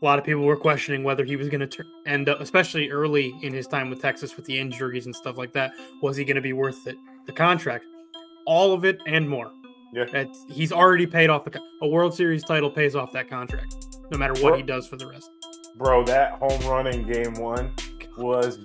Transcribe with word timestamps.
a 0.00 0.04
lot 0.04 0.18
of 0.18 0.24
people 0.24 0.42
were 0.42 0.56
questioning 0.56 1.02
whether 1.02 1.24
he 1.24 1.36
was 1.36 1.48
going 1.48 1.68
to 1.68 1.84
end 2.06 2.28
up, 2.28 2.40
especially 2.40 2.90
early 2.90 3.34
in 3.42 3.52
his 3.52 3.66
time 3.66 3.90
with 3.90 4.00
Texas 4.00 4.36
with 4.36 4.44
the 4.46 4.58
injuries 4.58 5.06
and 5.06 5.14
stuff 5.14 5.36
like 5.36 5.52
that. 5.52 5.72
Was 6.02 6.16
he 6.16 6.24
going 6.24 6.36
to 6.36 6.42
be 6.42 6.52
worth 6.52 6.86
it? 6.86 6.96
The 7.26 7.32
contract, 7.32 7.84
all 8.46 8.72
of 8.72 8.84
it 8.84 9.00
and 9.06 9.28
more. 9.28 9.50
Yeah, 9.92 10.04
it's, 10.12 10.44
he's 10.48 10.70
already 10.70 11.06
paid 11.06 11.30
off 11.30 11.44
the 11.44 11.60
a 11.82 11.88
World 11.88 12.14
Series 12.14 12.44
title 12.44 12.70
pays 12.70 12.94
off 12.94 13.12
that 13.12 13.28
contract, 13.28 13.74
no 14.10 14.18
matter 14.18 14.34
what 14.34 14.50
bro, 14.50 14.56
he 14.56 14.62
does 14.62 14.86
for 14.86 14.96
the 14.96 15.06
rest. 15.06 15.30
Bro, 15.76 16.04
that 16.04 16.32
home 16.32 16.60
run 16.70 16.86
in 16.86 17.10
Game 17.10 17.34
One 17.34 17.72
was, 18.18 18.58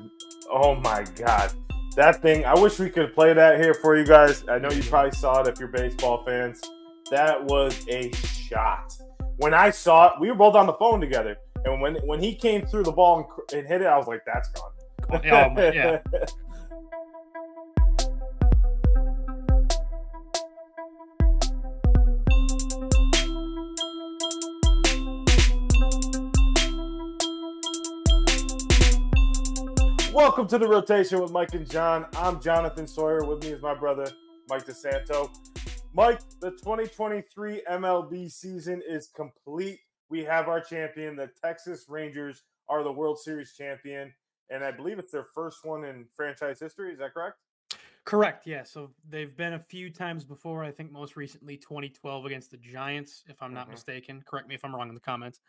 oh 0.52 0.76
my 0.76 1.06
god, 1.16 1.54
that 1.96 2.22
thing. 2.22 2.44
I 2.44 2.60
wish 2.60 2.78
we 2.78 2.90
could 2.90 3.14
play 3.14 3.34
that 3.34 3.60
here 3.60 3.74
for 3.74 3.98
you 3.98 4.06
guys. 4.06 4.44
I 4.50 4.60
know 4.60 4.70
you 4.70 4.84
probably 4.84 5.12
saw 5.12 5.42
it 5.42 5.48
if 5.48 5.60
you're 5.60 5.70
baseball 5.70 6.24
fans. 6.26 6.62
That 7.10 7.42
was 7.46 7.86
a 7.88 8.12
shot 8.12 8.98
when 9.38 9.54
I 9.54 9.72
saw 9.72 10.08
it, 10.08 10.14
we 10.20 10.30
were 10.30 10.36
both 10.36 10.56
on 10.56 10.68
the 10.68 10.74
phone 10.74 11.00
together, 11.02 11.38
and 11.66 11.82
when 11.82 11.96
when 12.06 12.22
he 12.22 12.36
came 12.36 12.66
through 12.66 12.84
the 12.84 12.92
ball 12.92 13.18
and, 13.52 13.60
and 13.60 13.68
hit 13.68 13.82
it, 13.82 13.88
I 13.88 13.98
was 13.98 14.08
like, 14.08 14.22
"That's 14.26 14.50
gone." 14.50 14.72
Oh, 15.10 15.20
yeah. 15.24 16.00
Welcome 30.14 30.48
to 30.48 30.58
the 30.58 30.68
rotation 30.68 31.20
with 31.22 31.32
Mike 31.32 31.54
and 31.54 31.70
Jon. 31.70 32.06
I'm 32.16 32.40
Jonathan 32.40 32.88
Sawyer. 32.88 33.24
With 33.26 33.44
me 33.44 33.50
is 33.50 33.62
my 33.62 33.74
brother 33.74 34.10
Mike 34.48 34.66
DeSanto. 34.66 35.30
Mike, 35.96 36.22
the 36.42 36.50
2023 36.50 37.62
MLB 37.70 38.32
season 38.32 38.82
is 38.88 39.10
complete. 39.16 39.80
We 40.10 40.24
have 40.24 40.48
our 40.48 40.60
champion. 40.60 41.16
The 41.16 41.30
Texas 41.40 41.86
Rangers 41.88 42.42
are 42.68 42.84
the 42.84 42.92
World 42.92 43.20
Series 43.20 43.54
champion. 43.54 44.12
And 44.50 44.64
I 44.64 44.72
believe 44.72 44.98
it's 44.98 45.12
their 45.12 45.28
first 45.36 45.60
one 45.64 45.86
in 45.86 46.08
franchise 46.16 46.60
history. 46.60 46.94
Is 46.94 46.98
that 46.98 47.14
correct? 47.14 47.38
Correct. 48.06 48.48
Yeah. 48.48 48.64
So 48.64 48.90
they've 49.08 49.38
been 49.38 49.54
a 49.54 49.60
few 49.60 49.92
times 49.92 50.24
before. 50.24 50.64
I 50.64 50.72
think 50.72 50.92
most 50.92 51.16
recently 51.16 51.58
2012 51.58 52.26
against 52.26 52.50
the 52.50 52.58
Giants, 52.58 53.24
if 53.28 53.42
I'm 53.44 53.54
not 53.54 53.66
mm-hmm. 53.66 53.74
mistaken. 53.74 54.24
Correct 54.26 54.48
me 54.48 54.56
if 54.56 54.66
I'm 54.66 54.76
wrong 54.76 54.90
in 54.90 54.96
the 54.96 55.02
comments. 55.02 55.42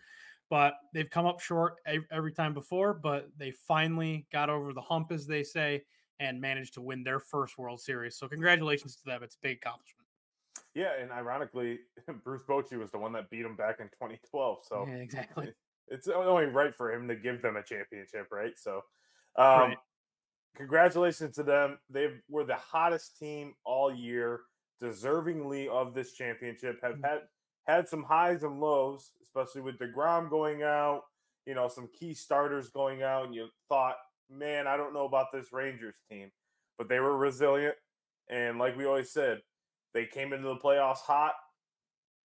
But 0.50 0.74
they've 0.92 1.08
come 1.08 1.24
up 1.24 1.40
short 1.40 1.76
every 2.12 2.32
time 2.32 2.52
before, 2.52 2.92
but 2.92 3.30
they 3.38 3.50
finally 3.50 4.26
got 4.30 4.50
over 4.50 4.74
the 4.74 4.82
hump, 4.82 5.10
as 5.10 5.26
they 5.26 5.42
say, 5.42 5.84
and 6.20 6.38
managed 6.38 6.74
to 6.74 6.82
win 6.82 7.02
their 7.02 7.18
first 7.18 7.56
World 7.56 7.80
Series. 7.80 8.18
So 8.18 8.28
congratulations 8.28 8.94
to 8.96 9.04
them. 9.06 9.22
It's 9.22 9.36
a 9.36 9.38
big 9.40 9.56
accomplishment. 9.56 10.03
Yeah, 10.74 10.90
and 11.00 11.12
ironically, 11.12 11.80
Bruce 12.24 12.42
Bochy 12.48 12.78
was 12.78 12.90
the 12.90 12.98
one 12.98 13.12
that 13.12 13.30
beat 13.30 13.44
him 13.44 13.56
back 13.56 13.76
in 13.80 13.86
2012. 13.86 14.58
So 14.62 14.84
yeah, 14.88 14.94
exactly, 14.94 15.52
it's 15.88 16.08
only 16.08 16.46
right 16.46 16.74
for 16.74 16.92
him 16.92 17.08
to 17.08 17.16
give 17.16 17.42
them 17.42 17.56
a 17.56 17.62
championship, 17.62 18.28
right? 18.30 18.52
So, 18.56 18.76
um, 19.36 19.60
right. 19.60 19.78
congratulations 20.56 21.36
to 21.36 21.42
them. 21.42 21.78
They 21.90 22.08
were 22.28 22.44
the 22.44 22.56
hottest 22.56 23.18
team 23.18 23.54
all 23.64 23.94
year, 23.94 24.40
deservingly 24.82 25.68
of 25.68 25.94
this 25.94 26.12
championship. 26.12 26.78
Have 26.82 26.94
mm-hmm. 26.94 27.04
had 27.04 27.20
had 27.66 27.88
some 27.88 28.02
highs 28.02 28.42
and 28.42 28.60
lows, 28.60 29.10
especially 29.22 29.62
with 29.62 29.78
Degrom 29.78 30.28
going 30.28 30.62
out. 30.62 31.02
You 31.46 31.54
know, 31.54 31.68
some 31.68 31.88
key 31.98 32.14
starters 32.14 32.70
going 32.70 33.02
out, 33.02 33.26
and 33.26 33.34
you 33.34 33.48
thought, 33.68 33.96
man, 34.30 34.66
I 34.66 34.76
don't 34.76 34.94
know 34.94 35.04
about 35.04 35.26
this 35.32 35.52
Rangers 35.52 35.96
team, 36.10 36.30
but 36.78 36.88
they 36.88 37.00
were 37.00 37.16
resilient. 37.16 37.76
And 38.28 38.58
like 38.58 38.76
we 38.76 38.86
always 38.86 39.12
said, 39.12 39.40
they 39.94 40.06
came 40.06 40.32
into 40.32 40.48
the 40.48 40.56
playoffs 40.56 40.98
hot, 40.98 41.34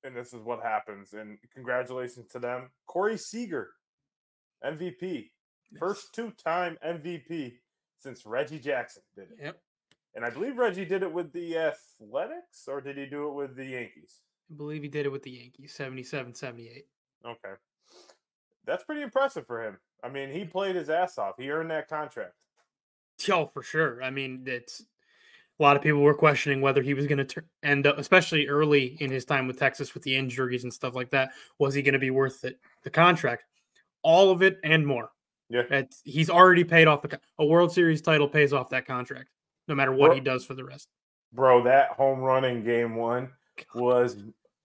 and 0.03 0.15
this 0.15 0.33
is 0.33 0.41
what 0.43 0.61
happens. 0.61 1.13
And 1.13 1.37
congratulations 1.53 2.27
to 2.31 2.39
them. 2.39 2.71
Corey 2.87 3.17
Seager, 3.17 3.69
MVP. 4.65 5.29
Yes. 5.71 5.79
First 5.79 6.13
two 6.13 6.33
time 6.43 6.77
MVP 6.85 7.53
since 7.99 8.25
Reggie 8.25 8.59
Jackson 8.59 9.03
did 9.15 9.29
it. 9.31 9.37
Yep. 9.41 9.61
And 10.15 10.25
I 10.25 10.31
believe 10.31 10.57
Reggie 10.57 10.85
did 10.85 11.03
it 11.03 11.13
with 11.13 11.31
the 11.31 11.57
Athletics, 11.57 12.67
or 12.67 12.81
did 12.81 12.97
he 12.97 13.05
do 13.05 13.29
it 13.29 13.35
with 13.35 13.55
the 13.55 13.65
Yankees? 13.65 14.21
I 14.51 14.55
believe 14.55 14.81
he 14.81 14.89
did 14.89 15.05
it 15.05 15.11
with 15.11 15.21
the 15.21 15.31
Yankees, 15.31 15.73
77 15.73 16.33
78. 16.33 16.85
Okay. 17.25 17.53
That's 18.65 18.83
pretty 18.83 19.03
impressive 19.03 19.45
for 19.45 19.63
him. 19.63 19.77
I 20.03 20.09
mean, 20.09 20.29
he 20.29 20.45
played 20.45 20.75
his 20.75 20.89
ass 20.89 21.17
off. 21.17 21.35
He 21.37 21.51
earned 21.51 21.69
that 21.71 21.87
contract. 21.87 22.33
Oh, 23.31 23.47
for 23.53 23.61
sure. 23.61 24.01
I 24.01 24.09
mean, 24.09 24.43
it's 24.45 24.83
a 25.59 25.63
lot 25.63 25.75
of 25.75 25.81
people 25.81 26.01
were 26.01 26.13
questioning 26.13 26.61
whether 26.61 26.81
he 26.81 26.93
was 26.93 27.05
going 27.05 27.25
to 27.25 27.43
end 27.63 27.85
up, 27.85 27.97
especially 27.97 28.47
early 28.47 28.97
in 29.01 29.11
his 29.11 29.25
time 29.25 29.45
with 29.45 29.59
Texas 29.59 29.93
with 29.93 30.03
the 30.03 30.15
injuries 30.15 30.63
and 30.63 30.73
stuff 30.73 30.95
like 30.95 31.09
that. 31.11 31.31
Was 31.57 31.73
he 31.73 31.81
going 31.81 31.93
to 31.93 31.99
be 31.99 32.11
worth 32.11 32.45
it? 32.45 32.59
The 32.83 32.89
contract, 32.89 33.43
all 34.01 34.31
of 34.31 34.41
it 34.41 34.57
and 34.63 34.87
more. 34.87 35.11
Yeah, 35.49 35.63
it's, 35.69 36.01
he's 36.05 36.29
already 36.29 36.63
paid 36.63 36.87
off 36.87 37.01
the 37.01 37.19
a 37.39 37.45
World 37.45 37.71
Series 37.71 38.01
title 38.01 38.27
pays 38.27 38.53
off 38.53 38.69
that 38.69 38.85
contract, 38.85 39.29
no 39.67 39.75
matter 39.75 39.91
what 39.91 40.07
bro, 40.07 40.15
he 40.15 40.21
does 40.21 40.45
for 40.45 40.53
the 40.53 40.63
rest. 40.63 40.87
Bro, 41.33 41.63
that 41.63 41.89
home 41.91 42.19
run 42.19 42.45
in 42.45 42.63
Game 42.63 42.95
One 42.95 43.29
was 43.73 44.17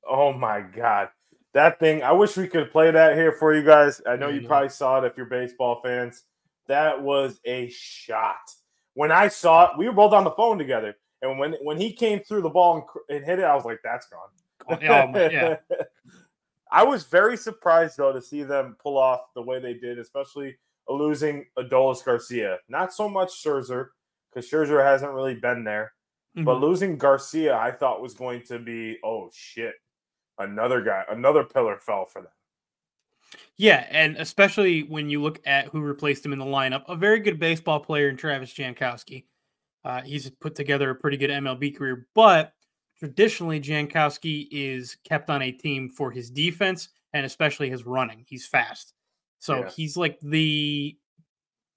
oh 0.09 0.33
my 0.33 0.61
god. 0.61 1.09
That 1.55 1.79
thing, 1.79 2.03
I 2.03 2.13
wish 2.13 2.37
we 2.37 2.49
could 2.49 2.71
play 2.71 2.91
that 2.91 3.17
here 3.17 3.33
for 3.33 3.55
you 3.55 3.63
guys. 3.63 4.03
I 4.07 4.17
know 4.17 4.29
you 4.29 4.47
probably 4.47 4.69
saw 4.69 5.01
it 5.01 5.07
if 5.07 5.17
you're 5.17 5.27
baseball 5.27 5.81
fans. 5.83 6.25
That 6.67 7.01
was 7.01 7.41
a 7.45 7.71
shot 7.71 8.41
when 8.95 9.13
I 9.13 9.29
saw 9.29 9.67
it, 9.67 9.79
we 9.79 9.87
were 9.87 9.95
both 9.95 10.13
on 10.13 10.25
the 10.25 10.31
phone 10.33 10.59
together, 10.59 10.95
and 11.23 11.39
when 11.39 11.55
when 11.63 11.79
he 11.79 11.93
came 11.93 12.21
through 12.21 12.43
the 12.43 12.51
ball 12.51 12.77
and, 12.77 13.17
and 13.17 13.25
hit 13.25 13.39
it, 13.39 13.45
I 13.45 13.55
was 13.55 13.65
like, 13.65 13.81
"That's 13.85 14.07
gone." 14.07 14.29
Oh, 14.71 14.79
yeah. 14.81 15.57
I 16.73 16.83
was 16.83 17.05
very 17.05 17.37
surprised 17.37 17.99
though 17.99 18.13
to 18.13 18.23
see 18.23 18.43
them 18.43 18.77
pull 18.83 18.99
off 18.99 19.21
the 19.35 19.43
way 19.43 19.61
they 19.61 19.75
did, 19.75 19.99
especially 19.99 20.57
losing 20.89 21.47
Adolis 21.59 22.05
Garcia. 22.05 22.59
Not 22.69 22.93
so 22.93 23.09
much 23.09 23.31
Scherzer 23.31 23.89
because 24.33 24.51
Scherzer 24.51 24.85
hasn't 24.85 25.13
really 25.13 25.35
been 25.35 25.65
there, 25.65 25.93
mm-hmm. 26.37 26.45
but 26.45 26.61
losing 26.61 26.99
Garcia, 26.99 27.57
I 27.57 27.71
thought 27.71 28.03
was 28.03 28.15
going 28.15 28.43
to 28.49 28.59
be 28.59 28.99
oh 29.05 29.31
shit, 29.33 29.75
another 30.39 30.83
guy, 30.83 31.05
another 31.09 31.45
pillar 31.45 31.79
fell 31.79 32.07
for 32.07 32.23
them. 32.23 32.33
Yeah, 33.57 33.87
and 33.91 34.17
especially 34.17 34.83
when 34.83 35.09
you 35.09 35.23
look 35.23 35.41
at 35.47 35.67
who 35.67 35.81
replaced 35.81 36.25
him 36.25 36.33
in 36.33 36.39
the 36.39 36.45
lineup, 36.45 36.85
a 36.89 36.97
very 36.97 37.21
good 37.21 37.39
baseball 37.39 37.81
player 37.81 38.09
in 38.09 38.17
Travis 38.17 38.53
Jankowski. 38.53 39.25
Uh, 39.85 40.01
he's 40.01 40.31
put 40.31 40.55
together 40.55 40.91
a 40.91 40.95
pretty 40.95 41.17
good 41.17 41.31
MLB 41.31 41.77
career, 41.77 42.09
but 42.15 42.55
traditionally 42.99 43.61
Jankowski 43.61 44.49
is 44.51 44.97
kept 45.05 45.29
on 45.29 45.43
a 45.43 45.53
team 45.53 45.91
for 45.91 46.11
his 46.11 46.31
defense 46.31 46.89
and 47.13 47.27
especially 47.27 47.69
his 47.69 47.85
running. 47.85 48.25
He's 48.27 48.47
fast, 48.47 48.95
so 49.39 49.61
yeah. 49.61 49.71
he's 49.71 49.97
like 49.97 50.19
the 50.21 50.97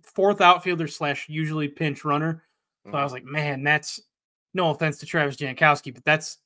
fourth 0.03 0.41
outfielder 0.41 0.87
slash 0.87 1.27
usually 1.27 1.67
pinch 1.67 2.05
runner. 2.05 2.43
So 2.85 2.89
mm-hmm. 2.89 2.97
I 2.97 3.03
was 3.03 3.11
like, 3.11 3.25
man, 3.25 3.63
that's 3.63 3.99
no 4.53 4.69
offense 4.69 4.97
to 4.99 5.05
Travis 5.05 5.35
Jankowski, 5.35 5.93
but 5.93 6.05
that's 6.05 6.37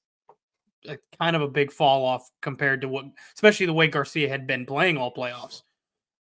a, 0.88 0.98
kind 1.20 1.36
of 1.36 1.42
a 1.42 1.48
big 1.48 1.72
fall 1.72 2.06
off 2.06 2.30
compared 2.42 2.82
to 2.82 2.88
what, 2.88 3.06
especially 3.36 3.66
the 3.66 3.74
way 3.74 3.88
Garcia 3.88 4.30
had 4.30 4.48
been 4.48 4.66
playing 4.66 4.98
all 4.98 5.14
playoffs. 5.14 5.62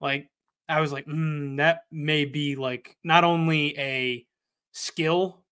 Like 0.00 0.28
I 0.69 0.81
was 0.81 0.93
like, 0.93 1.06
mm, 1.06 1.56
that 1.59 1.84
may 1.91 2.25
be 2.25 2.56
like 2.56 2.97
not 3.04 3.25
only 3.25 3.78
a 3.78 4.26
skill 4.72 5.43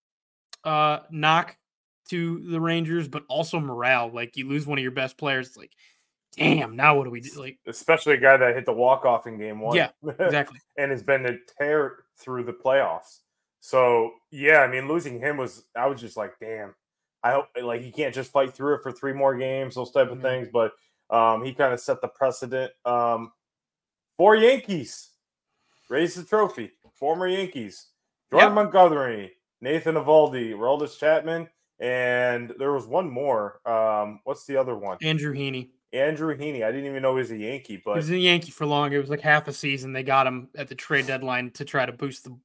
uh 0.65 1.01
knock 1.11 1.57
to 2.11 2.41
the 2.51 2.61
Rangers, 2.61 3.09
but 3.09 3.25
also 3.29 3.61
morale. 3.61 4.11
Like 4.13 4.37
you 4.37 4.49
lose 4.49 4.67
one 4.67 4.79
of 4.79 4.83
your 4.83 4.93
best 4.93 5.19
players, 5.19 5.49
it's 5.49 5.57
like, 5.57 5.73
damn, 6.37 6.77
now 6.77 6.97
what 6.97 7.05
do 7.05 7.11
we 7.11 7.21
do? 7.21 7.31
Like, 7.39 7.59
especially 7.67 8.15
a 8.15 8.21
guy 8.21 8.37
that 8.37 8.55
hit 8.55 8.67
the 8.67 8.73
walk 8.73 9.05
off 9.05 9.27
in 9.27 9.39
game 9.39 9.61
one. 9.61 9.77
Yeah, 9.77 9.91
exactly. 10.19 10.59
and 10.77 10.91
has 10.91 11.03
been 11.03 11.27
a 11.27 11.37
tear 11.59 12.05
through 12.19 12.45
the 12.45 12.53
playoffs. 12.53 13.21
So 13.61 14.13
yeah, 14.31 14.61
I 14.61 14.69
mean, 14.69 14.89
losing 14.89 15.19
him 15.19 15.37
was 15.37 15.65
I 15.77 15.87
was 15.87 16.01
just 16.01 16.17
like, 16.17 16.33
damn. 16.41 16.75
I 17.23 17.33
hope 17.33 17.47
like 17.63 17.83
he 17.83 17.91
can't 17.91 18.15
just 18.15 18.31
fight 18.31 18.55
through 18.55 18.77
it 18.77 18.83
for 18.83 18.93
three 18.93 19.13
more 19.13 19.37
games, 19.37 19.75
those 19.75 19.91
type 19.91 20.09
of 20.09 20.19
mm-hmm. 20.19 20.23
things. 20.23 20.49
But 20.53 20.73
um, 21.11 21.45
he 21.45 21.53
kind 21.53 21.73
of 21.73 21.81
set 21.81 22.01
the 22.01 22.09
precedent. 22.09 22.73
Um, 22.85 23.33
four 24.17 24.37
Yankees 24.37 25.11
raised 25.89 26.19
the 26.19 26.25
trophy. 26.25 26.73
Former 26.95 27.29
Yankees, 27.29 27.87
Jordan 28.31 28.49
yep. 28.49 28.55
Montgomery, 28.57 29.33
Nathan 29.61 29.95
Eovaldi, 29.95 30.53
Aroldis 30.53 30.99
Chapman, 30.99 31.49
and 31.79 32.53
there 32.59 32.73
was 32.73 32.87
one 32.87 33.09
more. 33.09 33.61
Um, 33.65 34.21
what's 34.25 34.45
the 34.47 34.57
other 34.57 34.77
one? 34.77 34.99
Andrew 35.01 35.33
Heaney. 35.33 35.69
Andrew 35.93 36.37
Heaney. 36.37 36.65
I 36.65 36.73
didn't 36.73 36.87
even 36.87 37.03
know 37.03 37.15
he 37.15 37.23
was 37.23 37.31
a 37.31 37.37
Yankee, 37.37 37.81
but 37.83 37.93
he 37.93 37.99
was 37.99 38.11
a 38.11 38.19
Yankee 38.19 38.51
for 38.51 38.67
long. 38.67 38.93
It 38.93 38.99
was 38.99 39.11
like 39.11 39.21
half 39.21 39.49
a 39.49 39.53
season. 39.53 39.93
They 39.93 40.03
got 40.03 40.27
him 40.27 40.49
at 40.57 40.69
the 40.69 40.75
trade 40.75 41.07
deadline 41.07 41.51
to 41.53 41.65
try 41.65 41.87
to 41.87 41.93
boost 41.93 42.25
the 42.25 42.37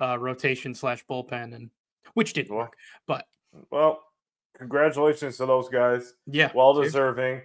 uh, 0.00 0.18
rotation 0.18 0.74
slash 0.74 1.04
bullpen, 1.06 1.54
and 1.54 1.70
which 2.14 2.32
didn't 2.32 2.50
well, 2.50 2.64
work. 2.64 2.76
But 3.06 3.26
well, 3.70 4.02
congratulations 4.60 5.38
to 5.38 5.46
those 5.46 5.68
guys. 5.68 6.14
Yeah, 6.26 6.50
well 6.54 6.74
deserving. 6.74 7.40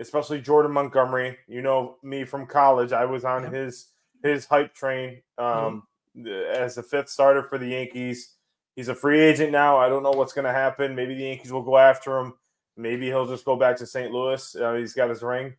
Especially 0.00 0.40
Jordan 0.40 0.72
Montgomery. 0.72 1.36
You 1.46 1.62
know 1.62 1.96
me 2.02 2.24
from 2.24 2.46
college. 2.46 2.92
I 2.92 3.04
was 3.04 3.24
on 3.24 3.44
yeah. 3.44 3.50
his 3.50 3.90
his 4.22 4.46
hype 4.46 4.74
train 4.74 5.22
um, 5.38 5.84
mm-hmm. 6.16 6.26
as 6.52 6.74
the 6.74 6.82
fifth 6.82 7.10
starter 7.10 7.44
for 7.44 7.58
the 7.58 7.68
Yankees. 7.68 8.34
He's 8.74 8.88
a 8.88 8.94
free 8.94 9.20
agent 9.20 9.52
now. 9.52 9.76
I 9.76 9.88
don't 9.88 10.02
know 10.02 10.10
what's 10.10 10.32
going 10.32 10.46
to 10.46 10.52
happen. 10.52 10.96
Maybe 10.96 11.14
the 11.14 11.22
Yankees 11.22 11.52
will 11.52 11.62
go 11.62 11.78
after 11.78 12.18
him. 12.18 12.32
Maybe 12.76 13.06
he'll 13.06 13.26
just 13.26 13.44
go 13.44 13.54
back 13.54 13.76
to 13.76 13.86
St. 13.86 14.10
Louis. 14.10 14.56
Uh, 14.56 14.74
he's 14.74 14.94
got 14.94 15.10
his 15.10 15.22
ring, 15.22 15.54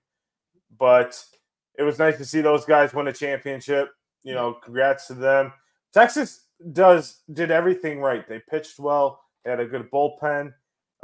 but 0.78 1.24
it 1.78 1.84
was 1.84 1.98
nice 1.98 2.18
to 2.18 2.26
see 2.26 2.42
those 2.42 2.66
guys 2.66 2.94
win 2.94 3.08
a 3.08 3.14
championship. 3.14 3.90
You 4.24 4.34
know, 4.34 4.54
congrats 4.62 5.08
to 5.08 5.14
them. 5.14 5.54
Texas 5.94 6.48
does 6.74 7.22
did 7.32 7.52
everything 7.52 8.02
right. 8.02 8.28
They 8.28 8.40
pitched 8.40 8.80
well. 8.80 9.22
They 9.44 9.52
had 9.52 9.62
a 9.62 9.66
good 9.66 9.90
bullpen. 9.92 10.54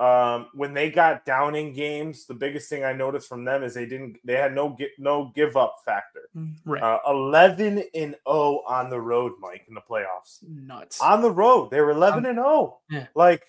Um, 0.02 0.48
when 0.56 0.74
they 0.74 0.90
got 0.90 1.26
down 1.26 1.54
in 1.54 1.74
games, 1.74 2.26
the 2.26 2.34
biggest 2.34 2.68
thing 2.68 2.84
I 2.84 2.92
noticed 2.92 3.30
from 3.30 3.46
them 3.46 3.62
is 3.62 3.76
they 3.76 3.86
didn't 3.86 4.18
they 4.24 4.34
had 4.34 4.56
no 4.56 4.76
no 4.98 5.32
give 5.36 5.56
up 5.56 5.76
factor. 5.86 6.28
Mm, 6.36 6.56
right. 6.66 6.82
Uh, 6.82 6.98
Eleven 7.08 7.84
and 7.94 8.14
zero 8.14 8.16
oh 8.26 8.64
on 8.68 8.90
the 8.90 9.00
road, 9.00 9.34
Mike, 9.40 9.64
in 9.68 9.76
the 9.76 9.82
playoffs. 9.82 10.40
Nuts 10.42 11.00
on 11.02 11.22
the 11.22 11.30
road. 11.30 11.70
They 11.70 11.82
were 11.82 11.92
eleven 11.92 12.26
and 12.26 12.38
zero. 12.38 12.48
Oh. 12.48 12.80
Yeah. 12.90 13.06
Like 13.14 13.44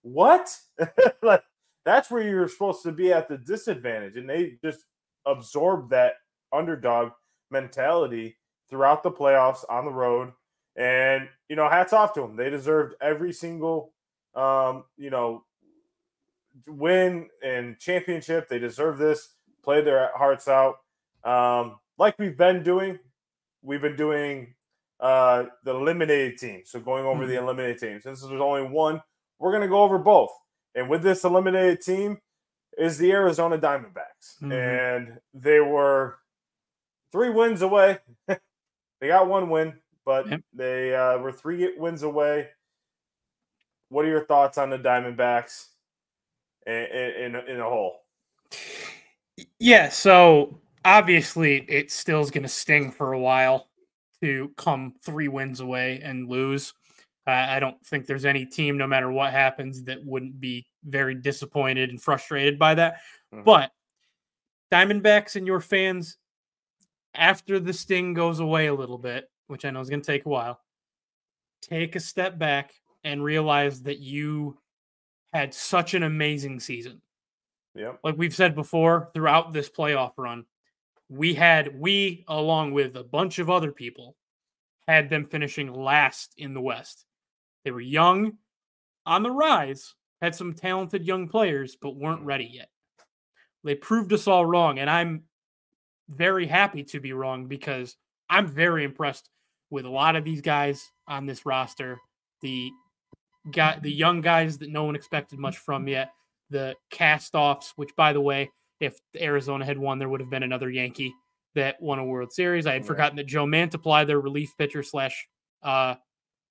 what? 0.00 0.56
like 1.22 1.42
that's 1.84 2.10
where 2.10 2.22
you're 2.22 2.48
supposed 2.48 2.82
to 2.84 2.92
be 2.92 3.12
at 3.12 3.28
the 3.28 3.36
disadvantage, 3.36 4.16
and 4.16 4.26
they 4.28 4.54
just 4.64 4.86
absorbed 5.26 5.90
that 5.90 6.14
underdog 6.50 7.10
mentality 7.50 8.38
throughout 8.70 9.02
the 9.02 9.12
playoffs 9.12 9.64
on 9.68 9.84
the 9.84 9.92
road. 9.92 10.32
And 10.76 11.28
you 11.50 11.56
know, 11.56 11.68
hats 11.68 11.92
off 11.92 12.14
to 12.14 12.22
them. 12.22 12.36
They 12.36 12.48
deserved 12.48 12.94
every 13.02 13.34
single 13.34 13.92
um, 14.34 14.84
you 14.96 15.10
know 15.10 15.44
win 16.66 17.28
and 17.42 17.78
championship. 17.78 18.48
They 18.48 18.58
deserve 18.58 18.98
this. 18.98 19.30
Play 19.62 19.82
their 19.82 20.10
hearts 20.14 20.48
out. 20.48 20.76
Um, 21.24 21.76
like 21.98 22.18
we've 22.18 22.36
been 22.36 22.62
doing, 22.62 22.98
we've 23.62 23.82
been 23.82 23.96
doing 23.96 24.54
uh, 25.00 25.44
the 25.64 25.72
eliminated 25.72 26.38
teams. 26.38 26.70
So 26.70 26.80
going 26.80 27.04
over 27.04 27.22
mm-hmm. 27.22 27.30
the 27.30 27.38
eliminated 27.38 27.78
teams. 27.78 28.02
Since 28.04 28.22
there's 28.22 28.40
only 28.40 28.62
one, 28.62 29.02
we're 29.38 29.50
going 29.50 29.62
to 29.62 29.68
go 29.68 29.82
over 29.82 29.98
both. 29.98 30.30
And 30.74 30.88
with 30.88 31.02
this 31.02 31.24
eliminated 31.24 31.80
team 31.80 32.18
is 32.78 32.98
the 32.98 33.12
Arizona 33.12 33.58
Diamondbacks. 33.58 34.38
Mm-hmm. 34.42 34.52
And 34.52 35.18
they 35.34 35.60
were 35.60 36.18
three 37.12 37.30
wins 37.30 37.62
away. 37.62 37.98
they 38.28 39.08
got 39.08 39.28
one 39.28 39.50
win, 39.50 39.74
but 40.04 40.28
yep. 40.28 40.40
they 40.54 40.94
uh, 40.94 41.18
were 41.18 41.32
three 41.32 41.76
wins 41.76 42.02
away. 42.02 42.48
What 43.88 44.04
are 44.04 44.08
your 44.08 44.24
thoughts 44.26 44.56
on 44.56 44.70
the 44.70 44.78
Diamondbacks 44.78 45.66
in, 46.66 46.74
in, 46.74 47.36
in 47.48 47.60
a 47.60 47.64
hole. 47.64 48.00
Yeah, 49.58 49.88
so 49.88 50.60
obviously 50.84 51.64
it 51.68 51.90
still 51.90 52.20
is 52.20 52.30
going 52.30 52.42
to 52.42 52.48
sting 52.48 52.90
for 52.90 53.12
a 53.12 53.18
while 53.18 53.68
to 54.22 54.50
come 54.56 54.94
three 55.02 55.28
wins 55.28 55.60
away 55.60 56.00
and 56.02 56.28
lose. 56.28 56.74
Uh, 57.26 57.30
I 57.30 57.60
don't 57.60 57.76
think 57.86 58.06
there's 58.06 58.24
any 58.24 58.44
team, 58.44 58.76
no 58.76 58.86
matter 58.86 59.10
what 59.10 59.32
happens, 59.32 59.84
that 59.84 60.04
wouldn't 60.04 60.40
be 60.40 60.66
very 60.84 61.14
disappointed 61.14 61.90
and 61.90 62.00
frustrated 62.00 62.58
by 62.58 62.74
that. 62.74 63.00
Mm-hmm. 63.32 63.44
But 63.44 63.70
Diamondbacks 64.72 65.36
and 65.36 65.46
your 65.46 65.60
fans, 65.60 66.16
after 67.14 67.58
the 67.58 67.72
sting 67.72 68.14
goes 68.14 68.40
away 68.40 68.66
a 68.66 68.74
little 68.74 68.98
bit, 68.98 69.30
which 69.46 69.64
I 69.64 69.70
know 69.70 69.80
is 69.80 69.90
going 69.90 70.02
to 70.02 70.06
take 70.12 70.26
a 70.26 70.28
while, 70.28 70.60
take 71.62 71.96
a 71.96 72.00
step 72.00 72.38
back 72.38 72.72
and 73.04 73.22
realize 73.22 73.82
that 73.82 73.98
you 73.98 74.58
had 75.32 75.54
such 75.54 75.94
an 75.94 76.02
amazing 76.02 76.60
season. 76.60 77.00
Yeah. 77.74 77.92
Like 78.02 78.16
we've 78.16 78.34
said 78.34 78.54
before, 78.54 79.10
throughout 79.14 79.52
this 79.52 79.70
playoff 79.70 80.12
run, 80.16 80.44
we 81.08 81.34
had 81.34 81.78
we 81.78 82.24
along 82.28 82.72
with 82.72 82.96
a 82.96 83.04
bunch 83.04 83.38
of 83.38 83.50
other 83.50 83.72
people 83.72 84.16
had 84.88 85.08
them 85.08 85.24
finishing 85.24 85.72
last 85.72 86.34
in 86.36 86.54
the 86.54 86.60
West. 86.60 87.04
They 87.64 87.70
were 87.70 87.80
young, 87.80 88.38
on 89.06 89.22
the 89.22 89.30
rise, 89.30 89.94
had 90.20 90.34
some 90.34 90.54
talented 90.54 91.06
young 91.06 91.28
players, 91.28 91.76
but 91.80 91.96
weren't 91.96 92.20
mm-hmm. 92.20 92.28
ready 92.28 92.50
yet. 92.52 92.68
They 93.64 93.74
proved 93.74 94.12
us 94.12 94.26
all 94.26 94.46
wrong, 94.46 94.78
and 94.78 94.88
I'm 94.88 95.24
very 96.08 96.46
happy 96.46 96.82
to 96.84 97.00
be 97.00 97.12
wrong 97.12 97.46
because 97.46 97.96
I'm 98.28 98.46
very 98.46 98.84
impressed 98.84 99.28
with 99.70 99.84
a 99.84 99.90
lot 99.90 100.16
of 100.16 100.24
these 100.24 100.40
guys 100.40 100.90
on 101.06 101.26
this 101.26 101.46
roster. 101.46 101.98
The 102.40 102.70
guy, 103.50 103.78
the 103.80 103.92
young 103.92 104.20
guys 104.20 104.58
that 104.58 104.70
no 104.70 104.84
one 104.84 104.94
expected 104.94 105.38
much 105.38 105.58
from 105.58 105.88
yet. 105.88 106.10
The 106.50 106.74
cast-offs, 106.90 107.72
which 107.76 107.94
by 107.96 108.12
the 108.12 108.20
way, 108.20 108.50
if 108.80 108.98
Arizona 109.16 109.64
had 109.64 109.78
won, 109.78 109.98
there 109.98 110.08
would 110.08 110.20
have 110.20 110.30
been 110.30 110.42
another 110.42 110.70
Yankee 110.70 111.14
that 111.54 111.80
won 111.80 111.98
a 111.98 112.04
World 112.04 112.32
Series. 112.32 112.66
I 112.66 112.72
had 112.72 112.86
forgotten 112.86 113.16
that 113.16 113.26
Joe 113.26 113.44
Mantiply, 113.44 114.06
their 114.06 114.20
relief 114.20 114.56
pitcher 114.56 114.82
slash 114.82 115.28
uh, 115.62 115.94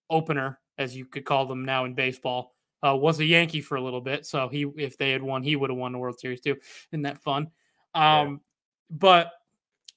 opener, 0.10 0.60
as 0.78 0.96
you 0.96 1.06
could 1.06 1.26
call 1.26 1.46
them 1.46 1.66
now 1.66 1.86
in 1.86 1.96
baseball, 1.96 2.54
uh, 2.86 2.96
was 2.96 3.20
a 3.20 3.26
Yankee 3.26 3.62
for 3.62 3.76
a 3.76 3.82
little 3.82 4.02
bit. 4.02 4.26
So 4.26 4.48
he, 4.48 4.66
if 4.78 4.98
they 4.98 5.12
had 5.12 5.24
won, 5.24 5.44
he 5.44 5.56
would 5.56 5.70
have 5.70 5.78
won 5.78 5.92
the 5.92 5.98
World 5.98 6.20
Series 6.20 6.42
too. 6.42 6.56
Isn't 6.92 7.04
that 7.04 7.22
fun? 7.22 7.50
Um, 7.94 8.02
yeah. 8.04 8.36
But 8.92 9.32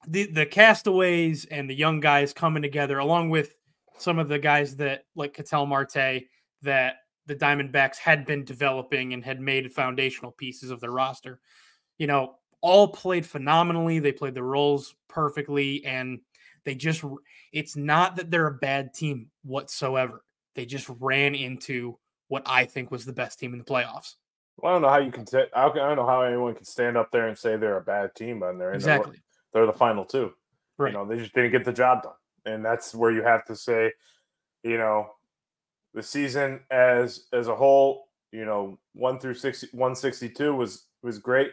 the 0.07 0.27
the 0.27 0.47
castaways 0.47 1.45
and 1.45 1.69
the 1.69 1.75
young 1.75 2.01
guys 2.01 2.33
coming 2.33 2.63
together, 2.63 2.99
along 2.99 3.31
with 3.31 3.55
some 3.99 4.19
of 4.19 4.29
the 4.29 4.39
guys 4.39 4.77
that 4.77 5.05
like 5.15 5.35
Ketel 5.35 5.67
Marte 5.67 6.25
that 6.63 6.97
the 7.27 7.37
Diamondbacks 7.37 7.99
had 7.99 8.27
been 8.27 8.45
developing 8.45 9.13
and 9.13 9.25
had 9.25 9.41
made 9.41 9.73
foundational 9.73 10.33
pieces 10.33 10.71
of 10.71 10.81
their 10.81 10.91
roster. 10.91 11.41
You 11.99 12.07
know, 12.07 12.37
all 12.61 12.89
played 12.89 13.27
phenomenally. 13.27 13.99
They 13.99 14.13
played 14.13 14.35
their 14.35 14.43
roles 14.43 14.95
perfectly, 15.09 15.85
and 15.85 16.21
they 16.65 16.75
just, 16.75 17.05
it's 17.53 17.77
not 17.77 18.17
that 18.17 18.31
they're 18.31 18.47
a 18.47 18.55
bad 18.55 18.95
team 18.95 19.29
whatsoever. 19.45 20.25
They 20.55 20.65
just 20.65 20.89
ran 21.01 21.35
into 21.35 21.99
what 22.29 22.43
I 22.47 22.65
think 22.65 22.91
was 22.91 23.05
the 23.05 23.13
best 23.13 23.39
team 23.39 23.53
in 23.53 23.59
the 23.59 23.65
playoffs. 23.65 24.15
Well, 24.57 24.71
I 24.71 24.75
don't 24.75 24.83
know 24.83 24.89
how 24.89 24.99
you 24.99 25.11
can. 25.11 25.25
T- 25.25 25.45
I 25.55 25.69
don't 25.69 25.97
know 25.97 26.07
how 26.07 26.23
anyone 26.23 26.55
can 26.55 26.65
stand 26.65 26.97
up 26.97 27.11
there 27.11 27.29
and 27.29 27.37
say 27.37 27.57
they're 27.57 27.79
a 27.79 27.83
bad 27.83 28.15
team 28.15 28.41
when 28.41 28.59
they're 28.59 28.71
in 28.71 28.77
exactly. 28.77 29.17
The, 29.17 29.23
they're 29.53 29.67
the 29.67 29.73
final 29.73 30.05
two. 30.05 30.33
Right. 30.79 30.93
You 30.93 30.99
know, 30.99 31.07
they 31.07 31.17
just 31.17 31.35
didn't 31.35 31.53
get 31.53 31.65
the 31.65 31.73
job 31.73 32.03
done, 32.03 32.13
and 32.45 32.65
that's 32.65 32.95
where 32.95 33.11
you 33.11 33.23
have 33.23 33.45
to 33.47 33.57
say, 33.57 33.93
you 34.63 34.79
know, 34.79 35.11
the 35.95 36.03
season 36.03 36.61
as 36.71 37.27
as 37.33 37.49
a 37.49 37.55
whole, 37.55 38.09
you 38.31 38.45
know, 38.45 38.79
one 38.95 39.19
through 39.19 39.35
60, 39.35 39.69
162 39.73 40.55
was 40.55 40.87
was 41.03 41.19
great. 41.19 41.53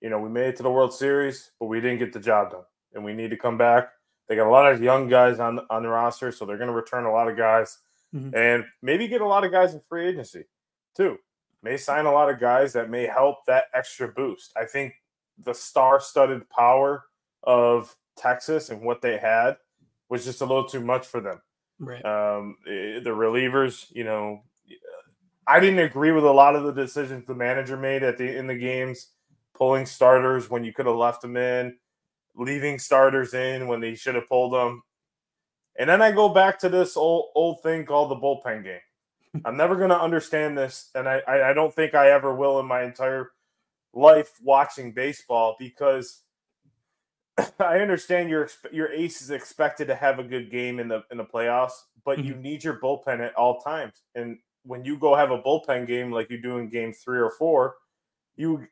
You 0.00 0.10
know, 0.10 0.18
we 0.18 0.30
made 0.30 0.48
it 0.48 0.56
to 0.56 0.62
the 0.62 0.70
World 0.70 0.94
Series, 0.94 1.50
but 1.60 1.66
we 1.66 1.80
didn't 1.80 1.98
get 1.98 2.12
the 2.12 2.20
job 2.20 2.50
done, 2.50 2.64
and 2.94 3.04
we 3.04 3.12
need 3.12 3.30
to 3.30 3.36
come 3.36 3.58
back. 3.58 3.90
They 4.28 4.36
got 4.36 4.46
a 4.46 4.50
lot 4.50 4.72
of 4.72 4.82
young 4.82 5.08
guys 5.08 5.38
on 5.38 5.60
on 5.70 5.82
the 5.82 5.88
roster, 5.88 6.32
so 6.32 6.44
they're 6.44 6.58
going 6.58 6.68
to 6.68 6.74
return 6.74 7.04
a 7.04 7.12
lot 7.12 7.28
of 7.28 7.36
guys, 7.36 7.78
mm-hmm. 8.14 8.34
and 8.34 8.64
maybe 8.82 9.08
get 9.08 9.20
a 9.20 9.26
lot 9.26 9.44
of 9.44 9.52
guys 9.52 9.74
in 9.74 9.80
free 9.80 10.08
agency 10.08 10.44
too. 10.96 11.18
May 11.62 11.76
sign 11.76 12.06
a 12.06 12.12
lot 12.12 12.30
of 12.30 12.40
guys 12.40 12.72
that 12.72 12.88
may 12.88 13.06
help 13.06 13.44
that 13.46 13.64
extra 13.74 14.08
boost. 14.08 14.52
I 14.56 14.64
think 14.64 14.94
the 15.38 15.52
star-studded 15.52 16.48
power 16.48 17.04
of 17.42 17.94
Texas 18.16 18.70
and 18.70 18.82
what 18.82 19.02
they 19.02 19.18
had 19.18 19.56
was 20.08 20.24
just 20.24 20.40
a 20.40 20.44
little 20.44 20.66
too 20.66 20.80
much 20.80 21.06
for 21.06 21.20
them. 21.20 21.40
Right. 21.80 22.04
Um, 22.04 22.56
the 22.66 23.02
relievers, 23.06 23.86
you 23.90 24.04
know, 24.04 24.42
I 25.46 25.58
didn't 25.58 25.80
agree 25.80 26.12
with 26.12 26.24
a 26.24 26.30
lot 26.30 26.54
of 26.54 26.62
the 26.62 26.72
decisions 26.72 27.26
the 27.26 27.34
manager 27.34 27.76
made 27.76 28.02
at 28.02 28.18
the 28.18 28.36
in 28.36 28.46
the 28.46 28.54
games, 28.54 29.08
pulling 29.54 29.86
starters 29.86 30.48
when 30.48 30.62
you 30.62 30.72
could 30.72 30.86
have 30.86 30.94
left 30.94 31.22
them 31.22 31.36
in, 31.36 31.76
leaving 32.36 32.78
starters 32.78 33.34
in 33.34 33.66
when 33.66 33.80
they 33.80 33.94
should 33.94 34.14
have 34.14 34.28
pulled 34.28 34.52
them. 34.52 34.82
And 35.78 35.88
then 35.88 36.02
I 36.02 36.12
go 36.12 36.28
back 36.28 36.58
to 36.60 36.68
this 36.68 36.96
old 36.96 37.30
old 37.34 37.62
thing 37.62 37.86
called 37.86 38.10
the 38.10 38.16
bullpen 38.16 38.62
game. 38.62 38.80
I'm 39.44 39.56
never 39.56 39.74
going 39.74 39.90
to 39.90 40.00
understand 40.00 40.56
this, 40.58 40.90
and 40.94 41.08
I, 41.08 41.22
I 41.26 41.52
don't 41.52 41.74
think 41.74 41.94
I 41.94 42.10
ever 42.10 42.34
will 42.34 42.60
in 42.60 42.66
my 42.66 42.82
entire 42.82 43.30
life 43.92 44.30
watching 44.42 44.92
baseball 44.92 45.56
because 45.58 46.22
I 47.58 47.78
understand 47.78 48.30
your 48.30 48.48
your 48.72 48.92
ace 48.92 49.22
is 49.22 49.30
expected 49.30 49.86
to 49.88 49.94
have 49.94 50.18
a 50.18 50.24
good 50.24 50.50
game 50.50 50.78
in 50.78 50.88
the 50.88 51.02
in 51.10 51.18
the 51.18 51.24
playoffs, 51.24 51.72
but 52.04 52.18
mm-hmm. 52.18 52.28
you 52.28 52.34
need 52.36 52.64
your 52.64 52.78
bullpen 52.78 53.20
at 53.20 53.34
all 53.34 53.60
times. 53.60 54.02
And 54.14 54.38
when 54.64 54.84
you 54.84 54.98
go 54.98 55.14
have 55.14 55.30
a 55.30 55.40
bullpen 55.40 55.86
game 55.86 56.10
like 56.10 56.30
you 56.30 56.40
do 56.40 56.58
in 56.58 56.68
game 56.68 56.92
three 56.92 57.18
or 57.18 57.30
four, 57.30 57.76
you 58.36 58.66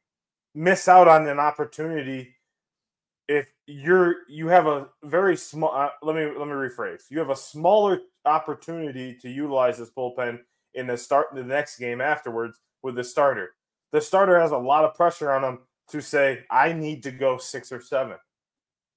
miss 0.54 0.88
out 0.88 1.08
on 1.08 1.26
an 1.28 1.38
opportunity 1.38 2.34
if 3.28 3.52
you're 3.66 4.16
you 4.28 4.48
have 4.48 4.66
a 4.66 4.88
very 5.04 5.36
small 5.36 5.72
uh, 5.74 5.90
let 6.02 6.16
me 6.16 6.24
let 6.24 6.48
me 6.48 6.54
rephrase 6.54 7.02
you 7.10 7.18
have 7.18 7.30
a 7.30 7.36
smaller 7.36 8.00
opportunity 8.24 9.14
to 9.14 9.28
utilize 9.28 9.78
this 9.78 9.90
bullpen 9.90 10.38
in 10.74 10.86
the 10.86 10.96
start 10.96 11.26
in 11.30 11.36
the 11.36 11.44
next 11.44 11.78
game 11.78 12.00
afterwards 12.00 12.58
with 12.82 12.94
the 12.94 13.04
starter 13.04 13.50
the 13.92 14.00
starter 14.00 14.40
has 14.40 14.50
a 14.50 14.58
lot 14.58 14.84
of 14.84 14.94
pressure 14.94 15.30
on 15.30 15.44
him 15.44 15.58
to 15.88 16.00
say 16.00 16.44
i 16.50 16.72
need 16.72 17.02
to 17.02 17.10
go 17.10 17.36
six 17.36 17.70
or 17.70 17.80
seven 17.80 18.16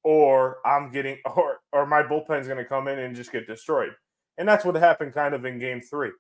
or 0.04 0.58
I'm 0.66 0.92
getting 0.92 1.18
or 1.36 1.60
or 1.72 1.86
my 1.86 2.04
bullpen's 2.04 2.48
going 2.48 2.58
to 2.58 2.66
come 2.66 2.88
in 2.88 3.00
and 3.00 3.16
just 3.16 3.32
get 3.32 3.48
destroyed. 3.48 3.92
And 4.38 4.48
that's 4.48 4.66
what 4.66 4.76
happened 4.76 5.14
kind 5.14 5.34
of 5.34 5.46
in 5.46 5.60
game 5.60 5.82
three 5.82 6.12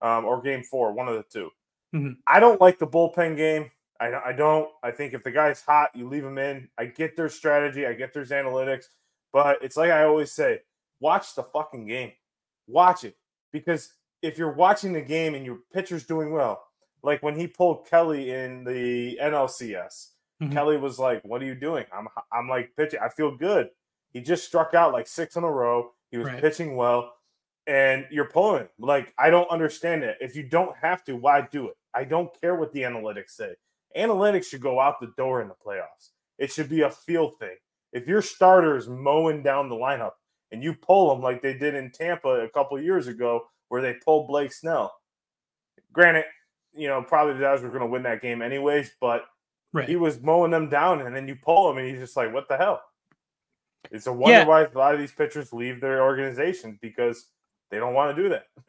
um, 0.00 0.24
or 0.24 0.40
game 0.40 0.62
four, 0.62 0.92
one 0.92 1.08
of 1.08 1.16
the 1.16 1.24
2 1.32 1.50
mm-hmm. 1.94 2.12
I 2.26 2.40
don't 2.40 2.60
like 2.60 2.78
the 2.78 2.86
bullpen 2.86 3.36
game. 3.36 3.70
I, 4.00 4.12
I 4.26 4.32
don't. 4.32 4.68
I 4.82 4.90
think 4.90 5.14
if 5.14 5.22
the 5.22 5.30
guy's 5.30 5.62
hot, 5.62 5.90
you 5.94 6.06
leave 6.08 6.24
him 6.24 6.38
in. 6.38 6.68
I 6.78 6.86
get 6.86 7.16
their 7.16 7.28
strategy. 7.28 7.86
I 7.86 7.94
get 7.94 8.12
their 8.12 8.24
analytics. 8.24 8.84
But 9.32 9.62
it's 9.62 9.76
like 9.76 9.90
I 9.90 10.04
always 10.04 10.32
say, 10.32 10.60
watch 11.00 11.34
the 11.34 11.42
fucking 11.42 11.86
game. 11.86 12.12
Watch 12.66 13.04
it. 13.04 13.16
Because 13.52 13.92
if 14.22 14.36
you're 14.38 14.52
watching 14.52 14.92
the 14.92 15.00
game 15.00 15.34
and 15.34 15.46
your 15.46 15.58
pitcher's 15.72 16.04
doing 16.04 16.30
well, 16.30 16.62
like 17.02 17.22
when 17.22 17.38
he 17.38 17.46
pulled 17.46 17.88
Kelly 17.88 18.32
in 18.32 18.64
the 18.64 19.18
NLCS, 19.22 20.08
Mm-hmm. 20.42 20.52
Kelly 20.52 20.76
was 20.76 20.98
like, 20.98 21.22
"What 21.24 21.42
are 21.42 21.46
you 21.46 21.54
doing?" 21.54 21.84
I'm 21.92 22.08
I'm 22.32 22.48
like 22.48 22.70
pitching. 22.76 23.00
I 23.02 23.08
feel 23.08 23.36
good. 23.36 23.70
He 24.12 24.20
just 24.20 24.44
struck 24.44 24.74
out 24.74 24.92
like 24.92 25.06
six 25.06 25.36
in 25.36 25.44
a 25.44 25.50
row. 25.50 25.92
He 26.10 26.18
was 26.18 26.26
right. 26.26 26.40
pitching 26.40 26.76
well, 26.76 27.12
and 27.66 28.06
you're 28.10 28.30
pulling. 28.30 28.68
Like 28.78 29.14
I 29.18 29.30
don't 29.30 29.50
understand 29.50 30.04
it. 30.04 30.16
If 30.20 30.36
you 30.36 30.42
don't 30.42 30.76
have 30.80 31.04
to, 31.04 31.16
why 31.16 31.46
do 31.50 31.68
it? 31.68 31.76
I 31.94 32.04
don't 32.04 32.30
care 32.40 32.54
what 32.54 32.72
the 32.72 32.82
analytics 32.82 33.30
say. 33.30 33.54
Analytics 33.96 34.44
should 34.44 34.60
go 34.60 34.78
out 34.78 35.00
the 35.00 35.12
door 35.16 35.40
in 35.40 35.48
the 35.48 35.54
playoffs. 35.54 36.10
It 36.38 36.52
should 36.52 36.68
be 36.68 36.82
a 36.82 36.90
feel 36.90 37.30
thing. 37.30 37.56
If 37.92 38.06
your 38.06 38.20
starter 38.20 38.76
is 38.76 38.88
mowing 38.88 39.42
down 39.42 39.70
the 39.70 39.74
lineup 39.74 40.12
and 40.52 40.62
you 40.62 40.74
pull 40.74 41.08
them 41.08 41.22
like 41.22 41.40
they 41.40 41.54
did 41.54 41.74
in 41.74 41.90
Tampa 41.90 42.28
a 42.28 42.50
couple 42.50 42.78
years 42.80 43.06
ago, 43.06 43.46
where 43.68 43.82
they 43.82 43.94
pulled 43.94 44.28
Blake 44.28 44.52
Snell. 44.52 44.94
Granted, 45.92 46.24
you 46.74 46.88
know, 46.88 47.02
probably 47.02 47.34
the 47.34 47.40
Dodgers 47.40 47.62
were 47.62 47.70
going 47.70 47.80
to 47.80 47.86
win 47.86 48.02
that 48.02 48.22
game 48.22 48.42
anyways, 48.42 48.92
but 49.00 49.24
right. 49.76 49.88
he 49.88 49.96
was 49.96 50.20
mowing 50.20 50.50
them 50.50 50.68
down, 50.68 51.02
and 51.02 51.14
then 51.14 51.28
you 51.28 51.36
pull 51.36 51.70
him, 51.70 51.78
and 51.78 51.88
he's 51.88 51.98
just 51.98 52.16
like, 52.16 52.32
"What 52.32 52.48
the 52.48 52.56
hell?" 52.56 52.82
It's 53.90 54.06
a 54.06 54.12
wonder 54.12 54.38
yeah. 54.38 54.46
why 54.46 54.62
a 54.64 54.78
lot 54.78 54.94
of 54.94 55.00
these 55.00 55.12
pitchers 55.12 55.52
leave 55.52 55.80
their 55.80 56.02
organizations 56.02 56.78
because 56.80 57.26
they 57.70 57.78
don't 57.78 57.94
want 57.94 58.16
to 58.16 58.22
do 58.22 58.28
that. 58.28 58.46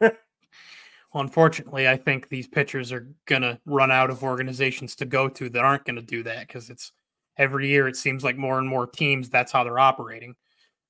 well, 1.12 1.22
unfortunately, 1.22 1.88
I 1.88 1.96
think 1.96 2.28
these 2.28 2.46
pitchers 2.46 2.92
are 2.92 3.08
going 3.26 3.42
to 3.42 3.58
run 3.66 3.90
out 3.90 4.10
of 4.10 4.22
organizations 4.22 4.94
to 4.96 5.06
go 5.06 5.28
to 5.28 5.48
that 5.50 5.64
aren't 5.64 5.84
going 5.84 5.96
to 5.96 6.02
do 6.02 6.22
that 6.24 6.46
because 6.46 6.70
it's 6.70 6.92
every 7.36 7.68
year 7.68 7.88
it 7.88 7.96
seems 7.96 8.24
like 8.24 8.36
more 8.36 8.58
and 8.58 8.68
more 8.68 8.86
teams 8.86 9.30
that's 9.30 9.52
how 9.52 9.62
they're 9.64 9.78
operating 9.78 10.34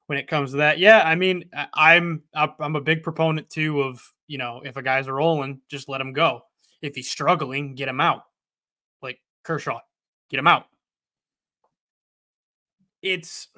when 0.06 0.18
it 0.18 0.26
comes 0.26 0.50
to 0.50 0.58
that. 0.58 0.78
Yeah, 0.78 1.02
I 1.04 1.14
mean, 1.14 1.44
I'm 1.74 2.22
I'm 2.34 2.76
a 2.76 2.80
big 2.80 3.02
proponent 3.02 3.48
too 3.50 3.82
of 3.82 4.02
you 4.26 4.38
know 4.38 4.62
if 4.64 4.76
a 4.76 4.82
guy's 4.82 5.08
rolling, 5.08 5.60
just 5.68 5.88
let 5.88 6.00
him 6.00 6.12
go. 6.12 6.42
If 6.82 6.94
he's 6.94 7.10
struggling, 7.10 7.74
get 7.74 7.88
him 7.88 8.00
out. 8.00 8.22
Like 9.02 9.20
Kershaw, 9.44 9.80
get 10.30 10.38
him 10.38 10.46
out. 10.46 10.66
It's, 13.02 13.48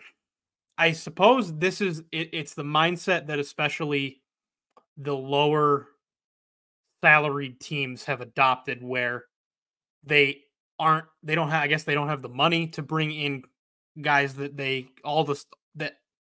I 0.77 0.93
suppose 0.93 1.57
this 1.57 1.81
is 1.81 2.03
it, 2.13 2.31
it's 2.33 2.55
the 2.55 2.63
mindset 2.63 3.27
that 3.27 3.39
especially 3.39 4.23
the 4.97 5.17
lower 5.17 5.89
salaried 7.03 7.61
teams 7.61 8.05
have 8.05 8.21
adopted, 8.21 8.83
where 8.83 9.25
they 10.05 10.43
aren't 10.79 11.07
they 11.23 11.35
don't 11.35 11.51
have 11.51 11.63
I 11.63 11.67
guess 11.67 11.85
they 11.85 11.95
don't 11.95 12.09
have 12.09 12.23
the 12.23 12.29
money 12.29 12.67
to 12.69 12.83
bring 12.83 13.11
in 13.11 13.45
guys 14.01 14.35
that 14.35 14.57
they 14.57 14.89
all 15.05 15.25
the 15.25 15.43
that 15.77 15.97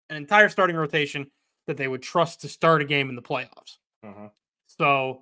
an 0.09 0.17
entire 0.17 0.49
starting 0.49 0.75
rotation 0.75 1.29
that 1.67 1.77
they 1.77 1.87
would 1.87 2.01
trust 2.01 2.41
to 2.41 2.49
start 2.49 2.81
a 2.81 2.85
game 2.85 3.09
in 3.09 3.15
the 3.15 3.21
playoffs. 3.21 3.77
Uh-huh. 4.03 4.29
So 4.67 5.21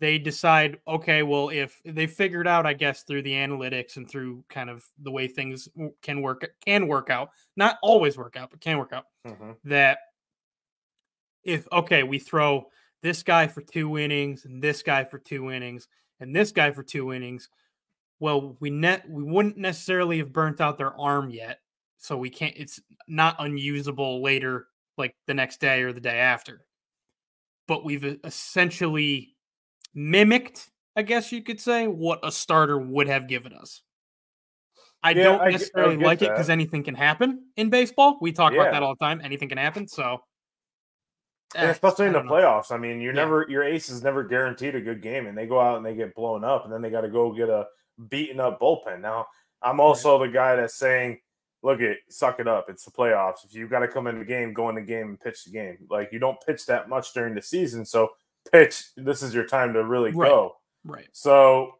they 0.00 0.18
decide, 0.18 0.78
okay, 0.88 1.22
well, 1.22 1.50
if 1.50 1.80
they 1.84 2.06
figured 2.06 2.48
out, 2.48 2.66
I 2.66 2.72
guess, 2.72 3.02
through 3.02 3.22
the 3.22 3.34
analytics 3.34 3.96
and 3.96 4.08
through 4.08 4.42
kind 4.48 4.70
of 4.70 4.84
the 5.02 5.10
way 5.10 5.28
things 5.28 5.68
can 6.02 6.22
work 6.22 6.50
can 6.64 6.88
work 6.88 7.10
out, 7.10 7.30
not 7.56 7.76
always 7.82 8.16
work 8.16 8.36
out, 8.36 8.50
but 8.50 8.60
can 8.60 8.78
work 8.78 8.92
out, 8.92 9.04
uh-huh. 9.26 9.54
that 9.64 9.98
if 11.44 11.68
okay, 11.70 12.02
we 12.02 12.18
throw 12.18 12.66
this 13.02 13.22
guy 13.22 13.46
for 13.46 13.60
two 13.60 13.98
innings 13.98 14.46
and 14.46 14.62
this 14.62 14.82
guy 14.82 15.04
for 15.04 15.18
two 15.18 15.50
innings 15.52 15.86
and 16.18 16.34
this 16.34 16.50
guy 16.50 16.70
for 16.70 16.82
two 16.82 17.12
innings, 17.12 17.50
well, 18.18 18.56
we 18.58 18.70
net 18.70 19.08
we 19.08 19.22
wouldn't 19.22 19.58
necessarily 19.58 20.18
have 20.18 20.32
burnt 20.32 20.62
out 20.62 20.78
their 20.78 20.98
arm 20.98 21.30
yet, 21.30 21.60
so 21.98 22.16
we 22.16 22.30
can't 22.30 22.54
it's 22.56 22.80
not 23.06 23.36
unusable 23.38 24.22
later 24.22 24.66
like 24.96 25.14
the 25.26 25.34
next 25.34 25.60
day 25.60 25.82
or 25.82 25.92
the 25.92 26.00
day 26.00 26.18
after 26.18 26.64
but 27.70 27.84
we've 27.84 28.18
essentially 28.24 29.36
mimicked 29.94 30.70
i 30.96 31.02
guess 31.02 31.32
you 31.32 31.42
could 31.42 31.60
say 31.60 31.86
what 31.86 32.20
a 32.22 32.30
starter 32.30 32.78
would 32.78 33.08
have 33.08 33.28
given 33.28 33.52
us 33.52 33.82
i 35.02 35.10
yeah, 35.10 35.24
don't 35.24 35.50
necessarily 35.50 35.96
I, 35.96 36.00
I 36.00 36.02
like 36.02 36.22
it 36.22 36.30
because 36.30 36.50
anything 36.50 36.82
can 36.82 36.94
happen 36.94 37.44
in 37.56 37.70
baseball 37.70 38.18
we 38.20 38.32
talk 38.32 38.52
yeah. 38.52 38.62
about 38.62 38.72
that 38.72 38.82
all 38.82 38.94
the 38.98 39.04
time 39.04 39.20
anything 39.24 39.48
can 39.48 39.58
happen 39.58 39.88
so 39.88 40.20
eh, 41.54 41.68
especially 41.68 42.06
in 42.06 42.12
the 42.12 42.22
know. 42.22 42.30
playoffs. 42.30 42.70
I 42.70 42.76
mean, 42.76 43.00
you're 43.00 43.14
yeah. 43.14 43.24
never 43.24 43.46
your 43.48 43.64
ace 43.64 43.88
is 43.88 44.02
never 44.02 44.24
guaranteed 44.24 44.74
a 44.74 44.80
good 44.80 45.02
game, 45.02 45.26
and 45.26 45.36
they 45.36 45.46
go 45.46 45.60
out 45.60 45.76
and 45.76 45.84
they 45.84 45.94
get 45.94 46.14
blown 46.14 46.44
up, 46.44 46.64
and 46.64 46.72
then 46.72 46.82
they 46.82 46.90
got 46.90 47.02
to 47.02 47.08
go 47.08 47.32
get 47.32 47.48
a 47.48 47.66
beaten 48.08 48.40
up 48.40 48.60
bullpen. 48.60 49.00
Now, 49.00 49.26
I'm 49.62 49.80
also 49.80 50.18
right. 50.18 50.26
the 50.26 50.32
guy 50.32 50.56
that's 50.56 50.76
saying 50.76 51.18
look 51.62 51.80
it, 51.80 51.98
suck 52.08 52.40
it 52.40 52.48
up. 52.48 52.66
It's 52.68 52.84
the 52.84 52.90
playoffs. 52.90 53.44
If 53.44 53.54
you 53.54 53.68
got 53.68 53.80
to 53.80 53.88
come 53.88 54.06
in 54.06 54.18
the 54.18 54.24
game, 54.24 54.52
go 54.52 54.68
in 54.68 54.76
the 54.76 54.80
game 54.80 55.08
and 55.08 55.20
pitch 55.20 55.44
the 55.44 55.50
game. 55.50 55.78
Like 55.90 56.10
you 56.12 56.18
don't 56.18 56.40
pitch 56.46 56.66
that 56.66 56.88
much 56.88 57.12
during 57.12 57.34
the 57.34 57.42
season, 57.42 57.84
so 57.84 58.10
pitch. 58.50 58.84
This 58.96 59.22
is 59.22 59.34
your 59.34 59.46
time 59.46 59.72
to 59.74 59.84
really 59.84 60.12
right. 60.12 60.28
go. 60.28 60.56
Right. 60.84 61.08
So 61.12 61.74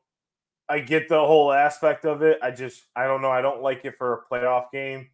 I 0.69 0.81
get 0.81 1.09
the 1.09 1.19
whole 1.19 1.52
aspect 1.52 2.05
of 2.05 2.23
it. 2.23 2.38
I 2.43 2.50
just 2.50 2.85
I 2.95 3.07
don't 3.07 3.23
know. 3.23 3.31
I 3.31 3.43
don't 3.43 3.62
like 3.62 3.85
it 3.85 3.97
for 3.99 4.14
a 4.14 4.35
playoff 4.35 4.71
game. 4.73 5.09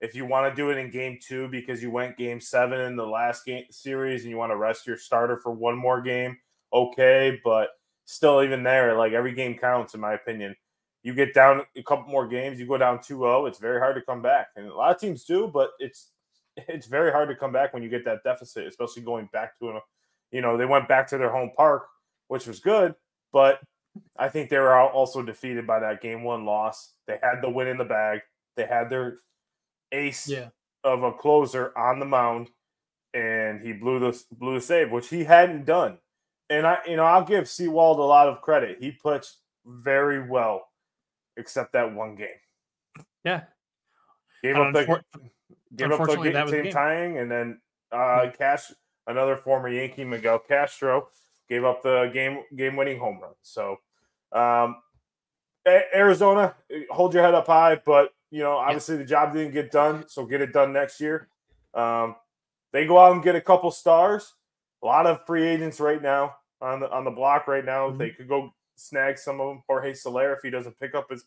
If 0.00 0.14
you 0.14 0.26
want 0.26 0.52
to 0.52 0.56
do 0.56 0.70
it 0.70 0.76
in 0.76 0.90
game 0.90 1.18
two 1.20 1.48
because 1.48 1.82
you 1.82 1.90
went 1.90 2.16
game 2.16 2.40
seven 2.40 2.80
in 2.80 2.96
the 2.96 3.06
last 3.06 3.44
game 3.44 3.64
series 3.70 4.22
and 4.22 4.30
you 4.30 4.36
want 4.36 4.52
to 4.52 4.56
rest 4.56 4.86
your 4.86 4.98
starter 4.98 5.36
for 5.36 5.52
one 5.52 5.76
more 5.76 6.02
game, 6.02 6.36
okay. 6.72 7.40
But 7.42 7.70
still, 8.04 8.42
even 8.42 8.62
there, 8.62 8.96
like 8.96 9.12
every 9.12 9.34
game 9.34 9.56
counts 9.56 9.94
in 9.94 10.00
my 10.00 10.14
opinion 10.14 10.54
you 11.04 11.14
get 11.14 11.34
down 11.34 11.62
a 11.76 11.82
couple 11.82 12.10
more 12.10 12.26
games, 12.26 12.58
you 12.58 12.66
go 12.66 12.78
down 12.78 12.98
2-0, 12.98 13.46
it's 13.46 13.58
very 13.58 13.78
hard 13.78 13.94
to 13.94 14.02
come 14.02 14.22
back. 14.22 14.48
And 14.56 14.66
a 14.66 14.74
lot 14.74 14.92
of 14.92 14.98
teams 14.98 15.24
do, 15.24 15.46
but 15.46 15.70
it's 15.78 16.08
it's 16.56 16.86
very 16.86 17.12
hard 17.12 17.28
to 17.28 17.36
come 17.36 17.52
back 17.52 17.72
when 17.72 17.82
you 17.82 17.88
get 17.88 18.04
that 18.06 18.24
deficit, 18.24 18.66
especially 18.66 19.02
going 19.02 19.28
back 19.32 19.56
to 19.58 19.70
a 19.70 19.80
you 20.34 20.40
know, 20.40 20.56
they 20.56 20.66
went 20.66 20.88
back 20.88 21.06
to 21.06 21.16
their 21.16 21.30
home 21.30 21.52
park, 21.56 21.86
which 22.26 22.48
was 22.48 22.58
good, 22.58 22.96
but 23.32 23.60
I 24.18 24.28
think 24.28 24.50
they 24.50 24.58
were 24.58 24.76
also 24.76 25.22
defeated 25.22 25.64
by 25.64 25.78
that 25.78 26.02
game 26.02 26.24
one 26.24 26.44
loss. 26.44 26.94
They 27.06 27.20
had 27.22 27.40
the 27.40 27.48
win 27.48 27.68
in 27.68 27.78
the 27.78 27.84
bag. 27.84 28.20
They 28.56 28.66
had 28.66 28.90
their 28.90 29.18
ace 29.92 30.28
yeah. 30.28 30.48
of 30.82 31.04
a 31.04 31.12
closer 31.12 31.72
on 31.78 32.00
the 32.00 32.04
mound, 32.04 32.50
and 33.14 33.60
he 33.60 33.72
blew 33.72 34.00
the 34.00 34.20
blew 34.32 34.56
the 34.56 34.60
save, 34.60 34.90
which 34.90 35.08
he 35.08 35.22
hadn't 35.22 35.66
done. 35.66 35.98
And 36.50 36.66
I, 36.66 36.78
you 36.88 36.96
know, 36.96 37.04
I'll 37.04 37.24
give 37.24 37.48
Sewald 37.48 38.00
a 38.00 38.02
lot 38.02 38.26
of 38.28 38.42
credit. 38.42 38.78
He 38.80 38.90
pitched 38.90 39.36
very 39.64 40.28
well 40.28 40.66
except 41.36 41.74
that 41.74 41.94
one 41.94 42.16
game. 42.16 42.28
Yeah. 43.24 43.42
Gave 44.42 44.56
up 44.56 44.72
the 44.72 45.00
gave 45.76 45.92
up 45.92 46.08
the 46.08 46.16
game, 46.16 46.46
team 46.48 46.72
tying, 46.72 47.18
and 47.18 47.30
then 47.30 47.60
uh, 47.92 48.30
Cash, 48.36 48.72
another 49.06 49.36
former 49.36 49.68
Yankee, 49.68 50.04
Miguel 50.04 50.38
Castro, 50.38 51.08
gave 51.48 51.64
up 51.64 51.82
the 51.82 52.10
game 52.12 52.40
game 52.56 52.76
winning 52.76 52.98
home 52.98 53.20
run. 53.20 53.32
So, 53.42 53.78
um, 54.32 54.76
Arizona, 55.66 56.54
hold 56.90 57.14
your 57.14 57.22
head 57.22 57.34
up 57.34 57.46
high, 57.46 57.80
but 57.84 58.12
you 58.30 58.40
know 58.40 58.56
obviously 58.56 58.96
the 58.96 59.04
job 59.04 59.32
didn't 59.32 59.52
get 59.52 59.70
done, 59.70 60.04
so 60.08 60.26
get 60.26 60.40
it 60.40 60.52
done 60.52 60.72
next 60.72 61.00
year. 61.00 61.28
Um, 61.74 62.16
they 62.72 62.86
go 62.86 62.98
out 62.98 63.12
and 63.12 63.22
get 63.22 63.36
a 63.36 63.40
couple 63.40 63.70
stars. 63.70 64.34
A 64.82 64.86
lot 64.86 65.06
of 65.06 65.24
free 65.26 65.46
agents 65.46 65.80
right 65.80 66.02
now 66.02 66.36
on 66.60 66.80
the 66.80 66.90
on 66.90 67.04
the 67.04 67.10
block 67.10 67.46
right 67.48 67.64
now. 67.64 67.88
Mm-hmm. 67.88 67.98
They 67.98 68.10
could 68.10 68.28
go 68.28 68.50
snag 68.76 69.18
some 69.18 69.40
of 69.40 69.48
them. 69.48 69.62
Jorge 69.66 69.94
Soler, 69.94 70.32
if 70.32 70.40
he 70.42 70.50
doesn't 70.50 70.78
pick 70.78 70.94
up 70.94 71.10
his 71.10 71.24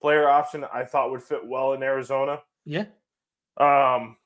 player 0.00 0.28
option, 0.28 0.64
I 0.72 0.84
thought 0.84 1.10
would 1.10 1.22
fit 1.22 1.46
well 1.46 1.72
in 1.72 1.82
Arizona. 1.82 2.40
Yeah. 2.64 2.84
Um, 3.56 4.16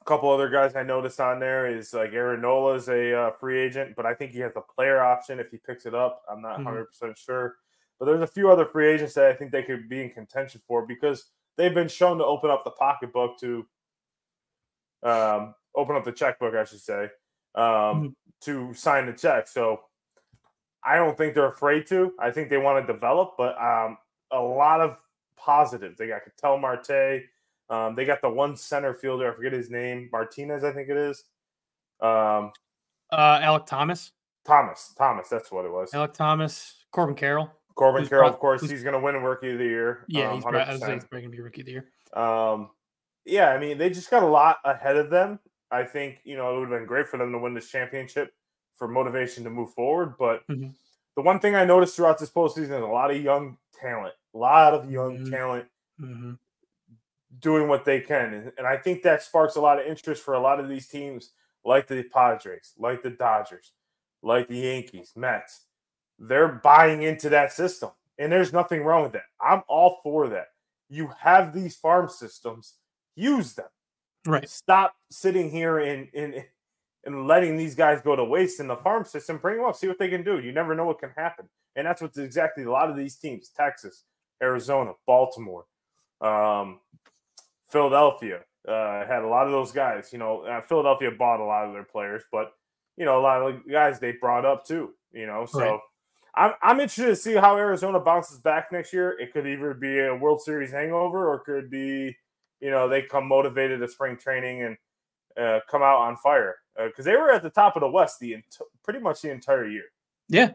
a 0.00 0.04
couple 0.04 0.30
other 0.30 0.48
guys 0.48 0.74
I 0.74 0.82
noticed 0.82 1.20
on 1.20 1.40
there 1.40 1.66
is 1.66 1.92
like 1.92 2.12
Aaron 2.12 2.40
Nola 2.40 2.74
is 2.74 2.88
a 2.88 3.14
uh, 3.14 3.30
free 3.32 3.60
agent, 3.60 3.94
but 3.96 4.06
I 4.06 4.14
think 4.14 4.32
he 4.32 4.40
has 4.40 4.52
a 4.56 4.60
player 4.60 5.00
option 5.00 5.38
if 5.38 5.50
he 5.50 5.58
picks 5.58 5.86
it 5.86 5.94
up. 5.94 6.22
I'm 6.30 6.40
not 6.40 6.56
100 6.56 6.70
mm-hmm. 6.70 6.84
percent 6.86 7.18
sure, 7.18 7.56
but 7.98 8.06
there's 8.06 8.22
a 8.22 8.26
few 8.26 8.50
other 8.50 8.64
free 8.64 8.90
agents 8.90 9.14
that 9.14 9.26
I 9.26 9.34
think 9.34 9.52
they 9.52 9.62
could 9.62 9.88
be 9.88 10.02
in 10.02 10.10
contention 10.10 10.60
for 10.66 10.86
because 10.86 11.26
they've 11.56 11.74
been 11.74 11.88
shown 11.88 12.18
to 12.18 12.24
open 12.24 12.50
up 12.50 12.64
the 12.64 12.70
pocketbook 12.70 13.38
to 13.40 13.66
um, 15.02 15.54
open 15.74 15.96
up 15.96 16.04
the 16.04 16.12
checkbook, 16.12 16.54
I 16.54 16.64
should 16.64 16.80
say, 16.80 17.04
um, 17.54 17.64
mm-hmm. 17.64 18.06
to 18.42 18.74
sign 18.74 19.06
the 19.06 19.12
check. 19.12 19.48
So 19.48 19.80
I 20.82 20.96
don't 20.96 21.16
think 21.16 21.34
they're 21.34 21.48
afraid 21.48 21.86
to. 21.88 22.12
I 22.18 22.30
think 22.30 22.48
they 22.48 22.58
want 22.58 22.86
to 22.86 22.92
develop, 22.92 23.34
but 23.36 23.60
um, 23.60 23.98
a 24.30 24.40
lot 24.40 24.80
of 24.80 24.96
positives. 25.36 25.98
They 25.98 26.08
got 26.08 26.24
Ketel 26.24 26.58
Marte. 26.58 27.22
Um, 27.70 27.94
they 27.94 28.04
got 28.04 28.20
the 28.20 28.28
one 28.28 28.56
center 28.56 28.92
fielder. 28.92 29.32
I 29.32 29.34
forget 29.34 29.52
his 29.52 29.70
name. 29.70 30.08
Martinez, 30.12 30.64
I 30.64 30.72
think 30.72 30.88
it 30.88 30.96
is. 30.96 31.24
Um, 32.00 32.52
uh, 33.10 33.38
Alek 33.40 33.66
Thomas. 33.66 34.12
Thomas. 34.44 34.92
Thomas. 34.98 35.28
That's 35.28 35.52
what 35.52 35.64
it 35.64 35.72
was. 35.72 35.92
Alek 35.92 36.12
Thomas. 36.12 36.84
Corbin 36.90 37.14
Carroll. 37.14 37.50
Corbin 37.76 38.06
Carroll, 38.06 38.28
of 38.28 38.38
course, 38.38 38.60
he's 38.68 38.82
going 38.82 38.94
to 38.94 39.00
win 39.00 39.14
a 39.14 39.20
Rookie 39.20 39.52
of 39.52 39.58
the 39.58 39.64
Year. 39.64 40.04
Yeah, 40.08 40.28
um, 40.28 40.34
he's 40.34 40.44
probably, 40.44 40.78
going 40.78 41.00
to 41.22 41.28
be 41.28 41.40
Rookie 41.40 41.62
of 41.62 41.66
the 41.66 41.72
Year. 41.72 41.86
Um, 42.12 42.70
yeah, 43.24 43.50
I 43.50 43.58
mean, 43.58 43.78
they 43.78 43.88
just 43.88 44.10
got 44.10 44.22
a 44.22 44.26
lot 44.26 44.58
ahead 44.64 44.96
of 44.96 45.08
them. 45.08 45.38
I 45.70 45.84
think 45.84 46.20
you 46.24 46.36
know 46.36 46.54
it 46.54 46.58
would 46.58 46.70
have 46.70 46.78
been 46.80 46.86
great 46.86 47.08
for 47.08 47.16
them 47.16 47.32
to 47.32 47.38
win 47.38 47.54
this 47.54 47.70
championship 47.70 48.34
for 48.74 48.88
motivation 48.88 49.44
to 49.44 49.50
move 49.50 49.72
forward. 49.72 50.14
But 50.18 50.46
mm-hmm. 50.48 50.70
the 51.16 51.22
one 51.22 51.38
thing 51.38 51.54
I 51.54 51.64
noticed 51.64 51.96
throughout 51.96 52.18
this 52.18 52.30
postseason 52.30 52.64
is 52.64 52.70
a 52.70 52.86
lot 52.86 53.10
of 53.10 53.22
young 53.22 53.56
talent, 53.80 54.14
a 54.34 54.38
lot 54.38 54.74
of 54.74 54.90
young 54.90 55.18
mm-hmm. 55.18 55.30
talent 55.30 55.66
mm-hmm. 56.00 56.32
Doing 57.38 57.68
what 57.68 57.84
they 57.84 58.00
can. 58.00 58.52
And, 58.58 58.66
I 58.66 58.76
think 58.76 59.02
that 59.02 59.22
sparks 59.22 59.56
a 59.56 59.60
lot 59.60 59.78
of 59.78 59.86
interest 59.86 60.22
for 60.22 60.34
a 60.34 60.40
lot 60.40 60.60
of 60.60 60.68
these 60.68 60.88
teams, 60.88 61.30
like 61.64 61.86
the 61.86 62.02
Padres, 62.02 62.72
like 62.78 63.02
the 63.02 63.10
Dodgers, 63.10 63.72
like 64.22 64.48
the 64.48 64.58
Yankees, 64.58 65.12
Mets. 65.14 65.66
They're 66.18 66.48
buying 66.48 67.02
into 67.02 67.28
that 67.30 67.52
system. 67.52 67.90
And 68.18 68.30
there's 68.30 68.52
nothing 68.52 68.82
wrong 68.82 69.02
with 69.02 69.12
that. 69.12 69.24
I'm 69.40 69.62
all 69.66 70.00
for 70.02 70.28
that. 70.28 70.48
You 70.90 71.10
have 71.20 71.54
these 71.54 71.76
farm 71.76 72.08
systems, 72.08 72.74
use 73.16 73.54
them. 73.54 73.68
Right. 74.26 74.48
Stop 74.48 74.94
sitting 75.10 75.50
here 75.50 75.78
and 75.78 76.08
and 76.14 76.44
and 77.04 77.26
letting 77.26 77.56
these 77.56 77.74
guys 77.74 78.02
go 78.02 78.14
to 78.14 78.24
waste 78.24 78.60
in 78.60 78.66
the 78.66 78.76
farm 78.76 79.06
system. 79.06 79.38
Bring 79.38 79.56
them 79.56 79.66
up, 79.66 79.76
see 79.76 79.88
what 79.88 79.98
they 79.98 80.08
can 80.08 80.22
do. 80.22 80.38
You 80.38 80.52
never 80.52 80.74
know 80.74 80.84
what 80.84 80.98
can 80.98 81.12
happen, 81.16 81.48
and 81.76 81.86
that's 81.86 82.02
what's 82.02 82.18
exactly 82.18 82.64
a 82.64 82.70
lot 82.70 82.90
of 82.90 82.96
these 82.96 83.16
teams: 83.16 83.48
Texas, 83.48 84.04
Arizona, 84.42 84.92
Baltimore, 85.06 85.64
um, 86.20 86.80
Philadelphia 87.70 88.40
uh, 88.68 89.06
had 89.06 89.22
a 89.22 89.28
lot 89.28 89.46
of 89.46 89.52
those 89.52 89.72
guys. 89.72 90.10
You 90.12 90.18
know, 90.18 90.42
uh, 90.42 90.60
Philadelphia 90.60 91.10
bought 91.10 91.40
a 91.40 91.44
lot 91.44 91.66
of 91.66 91.72
their 91.72 91.84
players, 91.84 92.22
but 92.30 92.52
you 92.96 93.04
know, 93.04 93.18
a 93.18 93.22
lot 93.22 93.42
of 93.42 93.68
guys 93.70 93.98
they 93.98 94.12
brought 94.12 94.44
up 94.44 94.64
too. 94.66 94.90
You 95.12 95.26
know, 95.26 95.46
so. 95.46 95.58
Right. 95.58 95.80
I'm, 96.32 96.52
I'm 96.62 96.78
interested 96.78 97.06
to 97.06 97.16
see 97.16 97.34
how 97.34 97.56
Arizona 97.56 97.98
bounces 97.98 98.38
back 98.38 98.70
next 98.70 98.92
year. 98.92 99.18
It 99.18 99.32
could 99.32 99.48
either 99.48 99.74
be 99.74 99.98
a 99.98 100.14
World 100.14 100.40
Series 100.40 100.70
hangover 100.70 101.28
or 101.28 101.40
could 101.40 101.68
be 101.68 102.16
you 102.60 102.70
know 102.70 102.88
they 102.88 103.02
come 103.02 103.26
motivated 103.26 103.80
to 103.80 103.88
spring 103.88 104.16
training 104.16 104.62
and 104.62 104.76
uh, 105.36 105.60
come 105.68 105.82
out 105.82 105.98
on 105.98 106.16
fire 106.16 106.56
because 106.76 107.06
uh, 107.06 107.10
they 107.10 107.16
were 107.16 107.30
at 107.30 107.42
the 107.42 107.50
top 107.50 107.76
of 107.76 107.80
the 107.80 107.88
West 107.88 108.20
the 108.20 108.34
ent- 108.34 108.58
pretty 108.84 109.00
much 109.00 109.22
the 109.22 109.30
entire 109.30 109.66
year. 109.66 109.84
Yeah, 110.28 110.52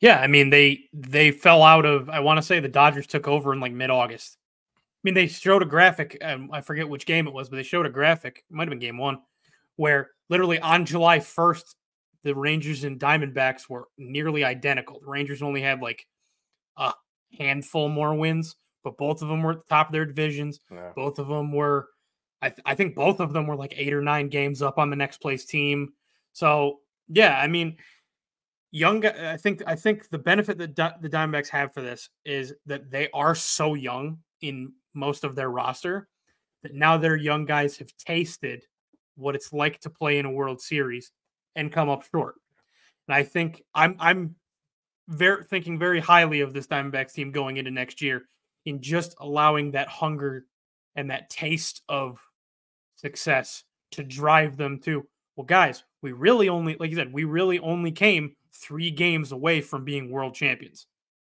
yeah. 0.00 0.20
I 0.20 0.26
mean 0.26 0.50
they 0.50 0.84
they 0.92 1.32
fell 1.32 1.62
out 1.62 1.84
of. 1.84 2.08
I 2.08 2.20
want 2.20 2.38
to 2.38 2.42
say 2.42 2.60
the 2.60 2.68
Dodgers 2.68 3.06
took 3.06 3.28
over 3.28 3.52
in 3.52 3.60
like 3.60 3.72
mid 3.72 3.90
August. 3.90 4.36
I 4.98 5.02
mean 5.04 5.14
they 5.14 5.26
showed 5.26 5.62
a 5.62 5.66
graphic. 5.66 6.18
Um, 6.22 6.50
I 6.52 6.60
forget 6.60 6.88
which 6.88 7.06
game 7.06 7.26
it 7.26 7.34
was, 7.34 7.48
but 7.48 7.56
they 7.56 7.62
showed 7.62 7.86
a 7.86 7.90
graphic. 7.90 8.44
It 8.50 8.54
might 8.54 8.64
have 8.64 8.70
been 8.70 8.78
game 8.78 8.98
one, 8.98 9.18
where 9.76 10.10
literally 10.28 10.58
on 10.58 10.84
July 10.84 11.20
first, 11.20 11.76
the 12.24 12.34
Rangers 12.34 12.84
and 12.84 12.98
Diamondbacks 12.98 13.68
were 13.68 13.88
nearly 13.96 14.44
identical. 14.44 15.00
The 15.00 15.10
Rangers 15.10 15.42
only 15.42 15.62
had 15.62 15.80
like 15.80 16.06
a 16.76 16.92
handful 17.38 17.88
more 17.88 18.14
wins 18.14 18.56
but 18.88 18.96
both 18.96 19.22
of 19.22 19.28
them 19.28 19.42
were 19.42 19.52
at 19.52 19.58
the 19.58 19.68
top 19.68 19.88
of 19.88 19.92
their 19.92 20.06
divisions. 20.06 20.60
Yeah. 20.70 20.92
Both 20.94 21.18
of 21.18 21.28
them 21.28 21.52
were, 21.52 21.88
I, 22.40 22.48
th- 22.50 22.62
I 22.64 22.74
think 22.74 22.94
both 22.94 23.20
of 23.20 23.32
them 23.32 23.46
were 23.46 23.56
like 23.56 23.74
eight 23.76 23.92
or 23.92 24.00
nine 24.00 24.28
games 24.28 24.62
up 24.62 24.78
on 24.78 24.90
the 24.90 24.96
next 24.96 25.18
place 25.18 25.44
team. 25.44 25.92
So 26.32 26.80
yeah, 27.08 27.38
I 27.38 27.48
mean, 27.48 27.76
young. 28.70 29.04
I 29.04 29.36
think 29.36 29.62
I 29.66 29.74
think 29.74 30.08
the 30.08 30.18
benefit 30.18 30.58
that 30.58 30.76
the 30.76 31.08
Diamondbacks 31.08 31.48
have 31.48 31.74
for 31.74 31.82
this 31.82 32.08
is 32.24 32.54
that 32.66 32.90
they 32.90 33.08
are 33.12 33.34
so 33.34 33.74
young 33.74 34.18
in 34.40 34.72
most 34.98 35.24
of 35.24 35.34
their 35.34 35.50
roster 35.50 36.08
that 36.62 36.74
now 36.74 36.96
their 36.96 37.16
young 37.16 37.44
guys 37.44 37.78
have 37.78 37.96
tasted 37.96 38.64
what 39.16 39.34
it's 39.34 39.52
like 39.52 39.80
to 39.80 39.90
play 39.90 40.18
in 40.18 40.26
a 40.26 40.30
World 40.30 40.60
Series 40.60 41.12
and 41.56 41.72
come 41.72 41.88
up 41.88 42.04
short. 42.04 42.34
And 43.06 43.14
I 43.14 43.22
think 43.22 43.62
I'm 43.74 43.96
I'm 43.98 44.36
very 45.08 45.44
thinking 45.44 45.78
very 45.78 46.00
highly 46.00 46.40
of 46.40 46.52
this 46.52 46.66
Diamondbacks 46.66 47.12
team 47.12 47.32
going 47.32 47.56
into 47.56 47.70
next 47.70 48.02
year 48.02 48.22
in 48.66 48.82
just 48.82 49.14
allowing 49.20 49.70
that 49.72 49.88
hunger 49.88 50.44
and 50.94 51.10
that 51.10 51.30
taste 51.30 51.82
of 51.88 52.20
success 52.96 53.64
to 53.92 54.04
drive 54.04 54.56
them 54.56 54.78
to, 54.80 55.06
well, 55.36 55.46
guys, 55.46 55.84
we 56.02 56.12
really 56.12 56.48
only, 56.48 56.76
like 56.78 56.90
you 56.90 56.96
said, 56.96 57.12
we 57.12 57.24
really 57.24 57.58
only 57.60 57.92
came 57.92 58.34
three 58.52 58.90
games 58.90 59.32
away 59.32 59.60
from 59.60 59.84
being 59.84 60.10
world 60.10 60.34
champions. 60.34 60.86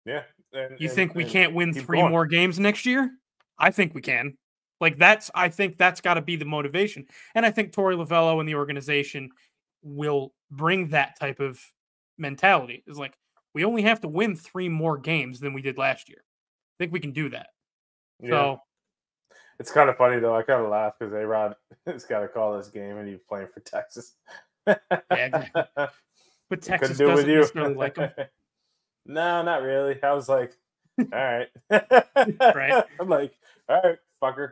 Yeah. 0.05 0.23
And, 0.53 0.79
you 0.79 0.89
and, 0.89 0.97
think 0.97 1.15
we 1.15 1.25
can't 1.25 1.55
win 1.55 1.73
three 1.73 2.01
going. 2.01 2.11
more 2.11 2.27
games 2.27 2.59
next 2.59 2.85
year? 2.85 3.11
I 3.63 3.71
think 3.71 3.95
we 3.95 4.03
can. 4.03 4.37
Like 4.81 4.99
that's, 4.99 5.31
I 5.35 5.49
think 5.49 5.79
that's 5.79 6.01
got 6.01 6.15
to 6.15 6.21
be 6.21 6.37
the 6.37 6.45
motivation. 6.45 7.07
And 7.35 7.47
I 7.47 7.51
think 7.51 7.73
Torey 7.73 7.97
Lovullo 7.97 8.41
and 8.41 8.49
the 8.49 8.57
organization 8.57 9.31
will 9.83 10.35
bring 10.51 10.89
that 10.89 11.19
type 11.19 11.41
of 11.41 11.61
mentality. 12.19 12.83
Is 12.87 12.99
like, 12.99 13.15
we 13.55 13.65
only 13.65 13.83
have 13.83 14.01
to 14.01 14.09
win 14.09 14.35
three 14.35 14.69
more 14.69 14.99
games 14.99 15.41
than 15.41 15.53
we 15.53 15.63
did 15.63 15.79
last 15.79 16.09
year 16.09 16.19
I 16.19 16.75
think 16.79 16.93
we 16.93 17.01
can 17.01 17.13
do 17.13 17.29
that. 17.31 17.49
Yeah. 18.21 18.31
So 18.31 18.61
it's 19.61 19.71
kind 19.71 19.89
of 19.89 19.97
funny 19.97 20.19
though. 20.19 20.37
I 20.37 20.43
kind 20.43 20.63
of 20.63 20.71
laugh 20.71 20.95
because 20.99 21.15
A 21.15 21.27
Rod 21.27 21.55
has 21.87 22.05
got 22.05 22.21
to 22.21 22.29
call 22.29 22.57
this 22.57 22.69
game 22.69 22.97
and 22.97 23.09
he's 23.09 23.21
playing 23.29 23.49
for 23.55 23.61
Texas. 23.61 24.15
yeah, 24.67 24.77
exactly. 25.11 25.63
But 26.51 26.61
Texas 26.61 26.99
do 26.99 27.07
doesn't 27.07 27.31
you. 27.31 27.75
like 27.75 27.97
him. 27.97 28.11
no, 29.07 29.43
not 29.43 29.63
really. 29.63 29.99
I 30.03 30.13
was 30.13 30.29
like, 30.29 30.53
all 30.99 31.07
right. 31.13 31.49
right. 31.71 32.85
I'm 33.01 33.09
like, 33.09 33.33
all 33.69 33.81
right, 33.83 33.99
fucker. 34.23 34.51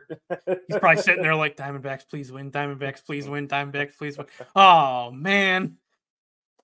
He's 0.67 0.79
probably 0.79 1.01
sitting 1.01 1.23
there 1.23 1.35
like, 1.35 1.57
Diamondbacks, 1.57 2.07
please 2.09 2.31
win. 2.31 2.51
Diamondbacks, 2.51 3.05
please 3.05 3.27
win. 3.27 3.47
Diamondbacks, 3.47 3.97
please 3.97 4.17
win. 4.17 4.27
Oh 4.55 5.11
man. 5.11 5.77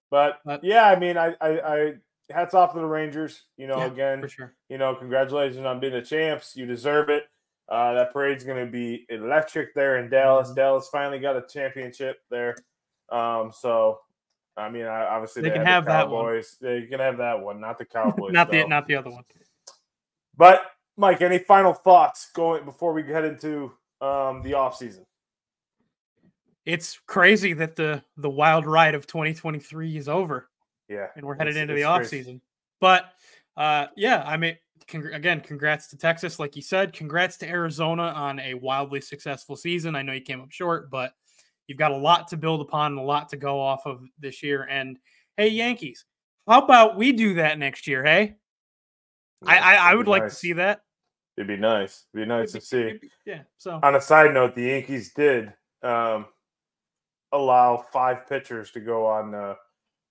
But, 0.10 0.40
but 0.46 0.63
yeah, 0.63 0.86
I 0.86 0.98
mean, 0.98 1.18
I, 1.18 1.36
I, 1.42 1.50
I 1.50 1.94
hats 2.30 2.54
off 2.54 2.74
to 2.74 2.80
the 2.80 2.86
Rangers. 2.86 3.44
You 3.58 3.68
know, 3.68 3.78
yeah, 3.78 3.86
again, 3.86 4.22
for 4.22 4.30
sure. 4.30 4.56
You 4.70 4.78
know, 4.78 4.96
congratulations 4.96 5.66
on 5.66 5.80
being 5.80 5.94
the 5.94 6.02
champs. 6.02 6.56
You 6.56 6.66
deserve 6.66 7.10
it. 7.10 7.24
Uh, 7.70 7.94
that 7.94 8.13
parade's 8.13 8.46
going 8.46 8.66
to 8.66 8.72
be 8.72 9.06
electric 9.10 9.74
there 9.74 9.98
in 9.98 10.10
Dallas. 10.10 10.48
Mm-hmm. 10.48 10.56
Dallas 10.56 10.90
finally 10.90 11.20
got 11.20 11.36
a 11.36 11.44
championship 11.48 12.18
there. 12.30 12.56
Um, 13.10 13.52
so, 13.54 14.00
I 14.56 14.70
mean, 14.70 14.86
I, 14.86 15.06
obviously 15.06 15.42
they, 15.42 15.50
they 15.50 15.56
can 15.56 15.66
have 15.66 15.86
the 15.86 15.92
Cowboys. 15.92 16.58
that 16.62 16.68
one. 16.68 16.82
They 16.82 16.88
can 16.88 17.00
have 17.00 17.18
that 17.18 17.42
one, 17.42 17.60
not 17.60 17.78
the 17.78 17.86
Cowboys. 17.94 18.32
not 18.32 18.50
the 18.50 18.66
not 18.68 18.88
the 18.88 18.96
other 18.96 19.12
one. 19.12 19.24
But 20.38 20.62
Mike, 20.97 21.21
any 21.21 21.39
final 21.39 21.73
thoughts 21.73 22.30
going 22.34 22.65
before 22.65 22.93
we 22.93 23.04
head 23.04 23.26
into 23.26 23.71
um, 24.02 24.41
the 24.43 24.54
off 24.54 24.78
season? 24.78 25.04
It's 26.65 27.00
crazy 27.08 27.54
that 27.54 27.76
the 27.76 28.04
the 28.17 28.30
wild 28.30 28.65
ride 28.65 28.93
of 28.93 29.08
2023 29.08 29.97
is 29.97 30.10
over. 30.10 30.50
Yeah. 30.89 31.08
And 31.15 31.26
we're 31.26 31.36
headed 31.36 31.58
into 31.58 31.73
the 31.73 31.84
off 31.84 32.06
season. 32.06 32.41
But 32.80 33.06
uh, 33.56 33.88
yeah, 33.95 34.23
I 34.26 34.38
mean, 34.38 34.58
con- 34.88 35.13
again, 35.13 35.41
congrats 35.41 35.88
to 35.88 35.97
Texas, 35.97 36.39
like 36.39 36.56
you 36.56 36.62
said. 36.62 36.93
Congrats 36.93 37.38
to 37.38 37.50
Arizona 37.50 38.04
on 38.04 38.39
a 38.39 38.54
wildly 38.54 39.02
successful 39.02 39.56
season. 39.56 39.95
I 39.95 40.02
know 40.02 40.13
you 40.13 40.21
came 40.21 40.41
up 40.41 40.52
short, 40.52 40.89
but 40.89 41.13
you've 41.67 41.78
got 41.78 41.91
a 41.91 41.97
lot 41.97 42.28
to 42.30 42.38
build 42.38 42.62
upon 42.62 42.93
and 42.93 43.00
a 43.00 43.04
lot 43.04 43.30
to 43.30 43.38
go 43.38 43.60
off 43.60 43.86
of 43.86 44.02
this 44.19 44.43
year. 44.43 44.67
And 44.69 44.97
hey, 45.38 45.50
Yankees, 45.50 46.06
how 46.47 46.62
about 46.62 46.97
we 46.97 47.12
do 47.12 47.36
that 47.36 47.60
next 47.60 47.88
year? 47.88 48.04
Hey, 48.04 48.36
yeah, 49.45 49.52
I, 49.52 49.58
I, 49.58 49.91
I 49.91 49.95
would 49.95 50.08
like 50.08 50.23
nice. 50.23 50.34
to 50.34 50.38
see 50.38 50.54
that. 50.54 50.82
It'd 51.38 51.47
be 51.47 51.58
nice. 51.58 52.06
It'd 52.13 52.26
be 52.26 52.28
nice 52.28 52.50
It'd 52.50 52.62
to 52.62 52.67
see. 52.67 52.84
Be, 53.00 53.10
yeah. 53.26 53.41
So 53.58 53.80
on 53.84 53.95
a 53.95 54.02
side 54.02 54.34
note, 54.34 54.56
the 54.56 54.63
Yankees 54.63 55.13
did 55.13 55.54
um, 55.84 56.26
allow 57.32 57.86
five 57.91 58.28
pitchers 58.28 58.71
to 58.71 58.80
go 58.80 59.06
on. 59.06 59.36
Uh, 59.36 59.56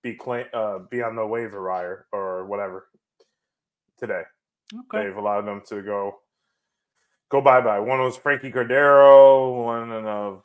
be 0.03 0.13
claim 0.15 0.45
uh, 0.53 0.79
be 0.89 1.01
on 1.01 1.15
the 1.15 1.25
waiver 1.25 1.67
wire 1.67 2.05
or 2.13 2.45
whatever 2.45 2.87
today. 3.99 4.23
Okay. 4.73 5.05
They've 5.05 5.17
allowed 5.17 5.41
them 5.41 5.61
to 5.67 5.81
go 5.81 6.19
go 7.29 7.41
bye 7.41 7.61
bye. 7.61 7.79
One 7.79 7.99
was 7.99 8.17
Franchy 8.17 8.53
Cordero. 8.53 9.65
One 9.65 9.91
of 9.91 10.43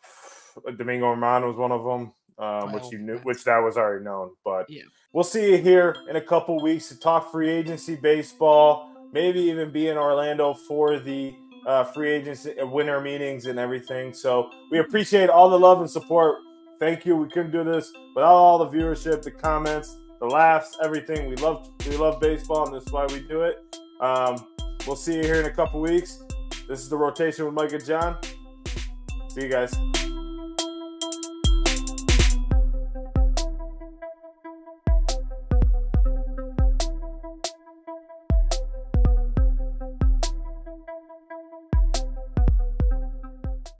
Domingo 0.76 1.10
Romano 1.10 1.48
was 1.48 1.56
one 1.56 1.72
of 1.72 1.84
them, 1.84 2.12
um, 2.38 2.72
which 2.72 2.90
you 2.90 2.98
knew, 2.98 3.18
which 3.18 3.44
that 3.44 3.58
was 3.58 3.76
already 3.76 4.04
known. 4.04 4.32
But 4.44 4.66
yeah. 4.68 4.82
We'll 5.12 5.24
see 5.24 5.52
you 5.52 5.58
here 5.58 5.96
in 6.08 6.16
a 6.16 6.20
couple 6.20 6.60
weeks 6.62 6.88
to 6.88 6.98
talk 6.98 7.30
free 7.30 7.50
agency 7.50 7.96
baseball. 7.96 8.90
Maybe 9.12 9.40
even 9.40 9.70
be 9.70 9.88
in 9.88 9.98
Orlando 9.98 10.54
for 10.54 10.98
the 10.98 11.34
uh, 11.66 11.84
free 11.84 12.10
agency 12.10 12.58
uh, 12.58 12.66
winter 12.66 13.00
meetings 13.00 13.46
and 13.46 13.58
everything. 13.58 14.14
So 14.14 14.50
we 14.70 14.78
appreciate 14.78 15.28
all 15.28 15.50
the 15.50 15.58
love 15.58 15.80
and 15.80 15.90
support 15.90 16.38
Thank 16.82 17.06
you. 17.06 17.14
We 17.14 17.28
couldn't 17.28 17.52
do 17.52 17.62
this 17.62 17.92
without 18.12 18.32
all 18.32 18.58
the 18.58 18.66
viewership, 18.66 19.22
the 19.22 19.30
comments, 19.30 19.98
the 20.18 20.26
laughs, 20.26 20.76
everything. 20.82 21.28
We 21.28 21.36
love 21.36 21.70
we 21.88 21.96
love 21.96 22.18
baseball, 22.18 22.66
and 22.66 22.74
this 22.74 22.84
is 22.84 22.92
why 22.92 23.06
we 23.06 23.20
do 23.20 23.42
it. 23.42 23.78
Um, 24.00 24.44
we'll 24.84 24.96
see 24.96 25.14
you 25.14 25.22
here 25.22 25.36
in 25.36 25.46
a 25.46 25.52
couple 25.52 25.80
weeks. 25.80 26.24
This 26.66 26.80
is 26.80 26.88
the 26.88 26.96
rotation 26.96 27.44
with 27.44 27.54
Mike 27.54 27.72
and 27.72 27.84
Jon. 27.84 28.16
See 29.28 29.42
you 29.42 29.48
guys. 29.48 29.72